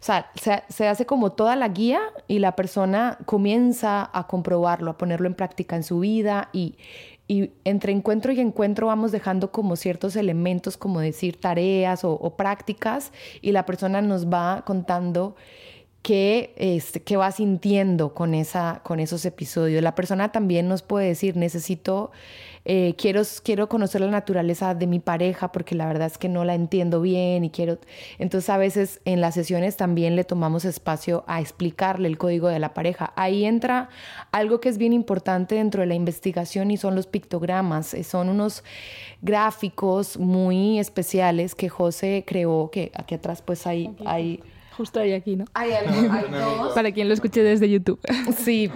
[0.01, 4.97] o sea, se, hace como toda la guía y la persona comienza a comprobarlo, a
[4.97, 6.76] ponerlo en práctica en su vida y,
[7.28, 13.11] entre encuentro y encuentro vamos dejando como ciertos elementos, como decir tareas o prácticas,
[13.41, 15.36] y la persona nos va contando
[16.06, 19.82] qué, este, qué va sintiendo con, esa, con esos episodios.
[19.82, 22.12] La persona también nos puede decir, necesito,
[22.64, 26.45] eh, quiero, quiero conocer la naturaleza de mi pareja porque la verdad es que no
[26.45, 27.80] la entiendo bien y quiero...
[28.20, 32.60] Entonces a veces en las sesiones también le tomamos espacio a explicarle el código de
[32.60, 33.12] la pareja.
[33.16, 33.89] Ahí entra
[34.32, 37.95] algo que es bien importante dentro de la investigación y son los pictogramas.
[37.95, 38.64] Eh, son unos
[39.24, 43.89] gráficos muy especiales que José creó, que aquí atrás pues hay...
[44.06, 44.43] hay
[44.78, 45.45] Justo ahí aquí, ¿no?
[45.53, 46.73] Hay algo, hay dos.
[46.73, 47.99] Para quien lo escuche desde YouTube.
[48.38, 48.69] Sí,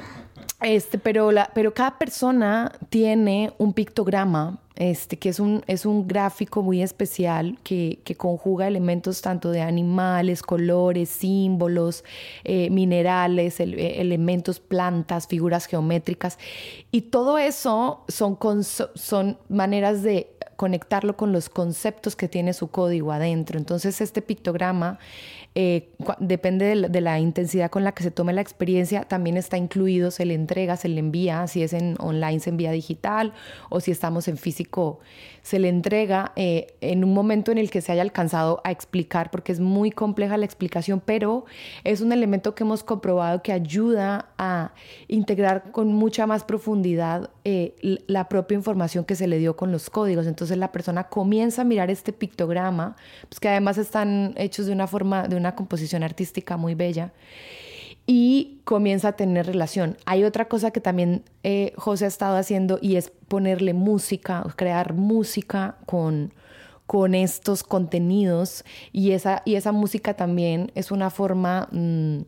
[0.61, 6.07] este, pero, la, pero cada persona tiene un pictograma, este, que es un, es un
[6.07, 12.03] gráfico muy especial que, que conjuga elementos tanto de animales, colores, símbolos,
[12.43, 16.39] eh, minerales, eh, elementos, plantas, figuras geométricas.
[16.91, 18.37] Y todo eso son,
[18.95, 23.57] son maneras de conectarlo con los conceptos que tiene su código adentro.
[23.57, 24.99] Entonces, este pictograma
[25.55, 25.89] eh,
[26.19, 30.25] depende de la, intensidad con la que se tome la experiencia, también está incluido, se
[30.25, 33.33] le entrega, se le envía, si es en online se envía digital
[33.69, 34.68] o si estamos en físico
[35.41, 39.31] se le entrega eh, en un momento en el que se haya alcanzado a explicar,
[39.31, 41.45] porque es muy compleja la explicación, pero
[41.83, 44.73] es un elemento que hemos comprobado que ayuda a
[45.07, 47.75] integrar con mucha más profundidad eh,
[48.07, 50.27] la propia información que se le dio con los códigos.
[50.27, 52.95] Entonces la persona comienza a mirar este pictograma,
[53.27, 57.11] pues que además están hechos de una forma, de una composición artística muy bella
[58.11, 59.95] y comienza a tener relación.
[60.07, 64.95] Hay otra cosa que también eh, José ha estado haciendo y es ponerle música, crear
[64.95, 66.33] música con,
[66.87, 72.21] con estos contenidos y esa, y esa música también es una forma mm,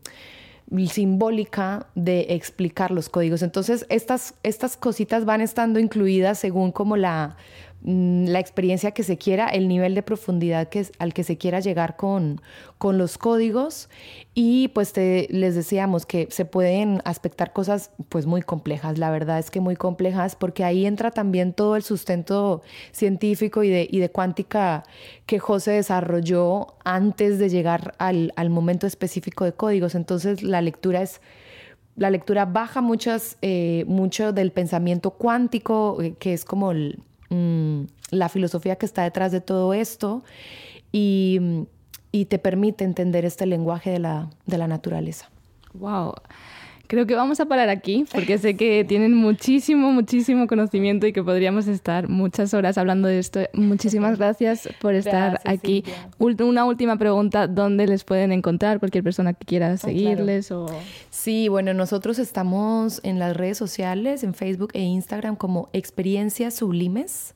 [0.88, 3.41] simbólica de explicar los códigos.
[3.41, 7.38] Entonces, estas, estas cositas van estando incluidas según como la
[7.84, 11.95] la experiencia que se quiera, el nivel de profundidad que, al que se quiera llegar
[11.95, 12.41] con,
[12.77, 13.89] con los códigos.
[14.36, 19.49] Y pues les decíamos que se pueden aspectar cosas pues muy complejas, la verdad es
[19.49, 22.61] que muy complejas porque ahí entra también todo el sustento
[22.91, 24.84] científico y de, y de cuántica
[25.25, 31.01] que José desarrolló antes de llegar al, al momento específico de códigos, entonces la lectura
[31.01, 31.21] es
[31.97, 36.73] la lectura baja muchas, eh, mucho del pensamiento cuántico, eh, que es como
[37.32, 40.23] mm, la filosofía que está detrás de todo esto,
[40.91, 41.65] y,
[42.11, 45.29] y, te permite entender este lenguaje de la, de la naturaleza.
[45.73, 46.13] ¡Wow!
[46.92, 51.24] Creo que vamos a parar aquí porque sé que tienen muchísimo, muchísimo conocimiento y que
[51.24, 53.39] podríamos estar muchas horas hablando de esto.
[53.54, 55.86] Muchísimas gracias por estar aquí.
[56.20, 60.52] Una última pregunta, ¿dónde les pueden encontrar cualquier persona que quiera seguirles?
[60.52, 60.66] o...
[61.10, 67.36] Sí, bueno, nosotros estamos en las redes sociales, en Facebook e Instagram como Experiencias Sublimes.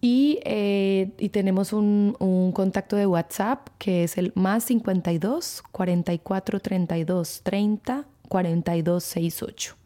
[0.00, 6.58] Y, eh, y, tenemos un, un, contacto de WhatsApp que es el más 52 44
[6.58, 9.76] 32 30 4268.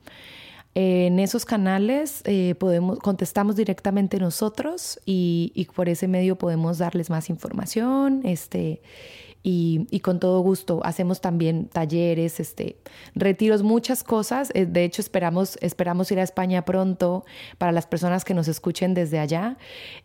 [0.77, 7.11] En esos canales eh, podemos, contestamos directamente nosotros y, y, por ese medio podemos darles
[7.11, 8.83] más información este,
[9.47, 12.79] y, con todo gusto hacemos también talleres, este,
[13.15, 14.51] retiros, muchas cosas.
[14.55, 17.27] Eh, de hecho, esperamos, esperamos ir a España pronto
[17.59, 19.59] para las personas que nos escuchen desde allá.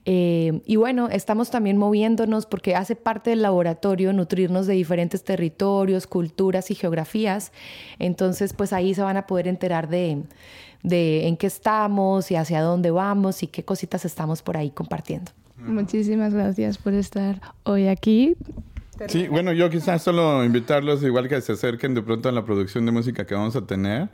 [0.04, 6.06] Eh, y bueno, estamos también moviéndonos porque hace parte del laboratorio nutrirnos de diferentes territorios,
[6.06, 7.54] culturas y geografías.
[7.98, 10.22] Entonces, pues ahí se van a poder enterar de,
[10.84, 15.32] de en qué estamos y hacia dónde vamos y qué cositas estamos por ahí compartiendo.
[15.56, 18.36] Muchísimas gracias por estar hoy aquí.
[19.08, 22.86] Sí, bueno, yo quizás solo invitarlos igual que se acerquen de pronto a la producción
[22.86, 24.10] de música que vamos a tener,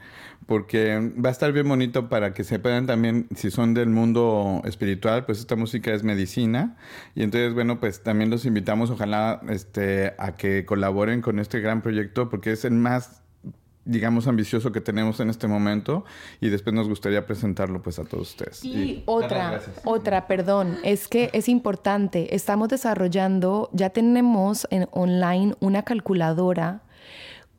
[0.46, 4.62] porque va a estar bien bonito para que se puedan también, si son del mundo
[4.66, 6.78] espiritual, pues esta música es medicina,
[7.16, 11.82] y entonces, bueno, pues también los invitamos, ojalá, este, a que colaboren con este gran
[11.82, 13.25] proyecto, porque es el más
[13.86, 16.06] digamos, ambicioso que tenemos en este momento
[16.42, 18.66] y después nos gustaría presentarlo pues a todos ustedes.
[18.66, 25.84] Y, otra, otra, perdón, es que es importante, estamos desarrollando, ya tenemos en online una
[25.84, 26.82] calculadora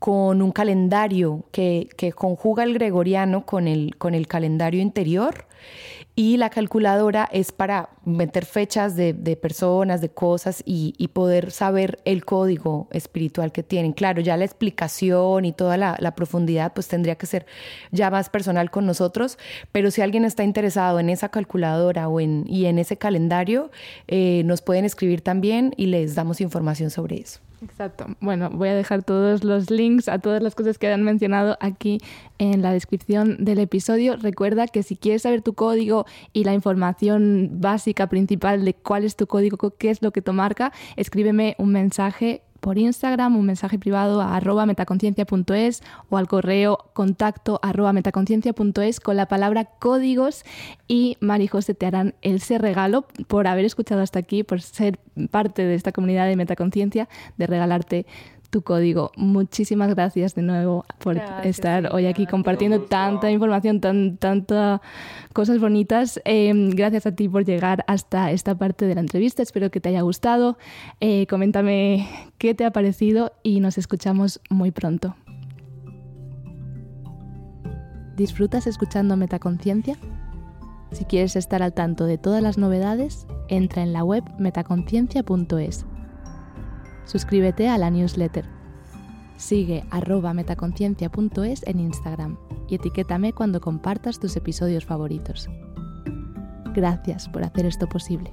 [0.01, 5.47] con un calendario que, que conjuga el gregoriano con el, con el calendario interior
[6.19, 12.25] y la calculadora es para meter fechas de, personas, de cosas y, poder saber el
[12.25, 13.93] código espiritual que tienen.
[13.93, 17.45] Claro, ya la explicación y toda la, profundidad pues tendría que ser
[17.93, 19.39] ya más personal con nosotros,
[19.73, 23.71] pero si alguien está interesado en esa calculadora o en, y en ese calendario,
[24.09, 27.46] eh, nos pueden escribir también y les damos información sobre eso.
[27.63, 28.07] Exacto.
[28.21, 31.99] Bueno, voy a dejar todos los links a todas las cosas que han mencionado aquí
[32.39, 34.17] en la descripción del episodio.
[34.17, 39.17] Recuerda que si quieres saber tu código y la información básica principal de cuál es
[39.17, 43.79] tu código, qué es lo que te marca, escríbeme un mensaje por Instagram, un mensaje
[43.79, 50.45] privado a arroba metaconciencia.es o al correo contacto arroba metaconciencia.es con la palabra códigos
[50.89, 54.99] y Marijose te harán ese regalo por haber escuchado hasta aquí, por ser
[55.31, 58.07] parte de esta comunidad de Metaconciencia, de regalarte
[58.49, 59.13] tu código.
[59.17, 64.81] Muchísimas gracias de nuevo por estar hoy aquí compartiendo tanta información, tan, tantas
[65.33, 66.21] cosas bonitas.
[66.25, 69.43] Em, gracias a ti por llegar hasta esta parte de la entrevista.
[69.43, 70.59] Espero que te haya gustado.
[71.01, 75.17] Eh, coméntame qué te ha parecido y nos escuchamos muy pronto.
[78.17, 79.97] ¿Disfrutas escuchando Metaconciencia?
[80.93, 85.85] Si quieres estar al tanto de todas las novedades, entra en la web metaconciencia.es
[87.07, 88.45] Suscríbete a la newsletter.
[89.37, 92.37] Sigue arroba metaconciencia.es en Instagram
[92.69, 95.49] y etiquétame cuando compartas tus episodios favoritos.
[96.75, 98.33] Gracias por hacer esto posible.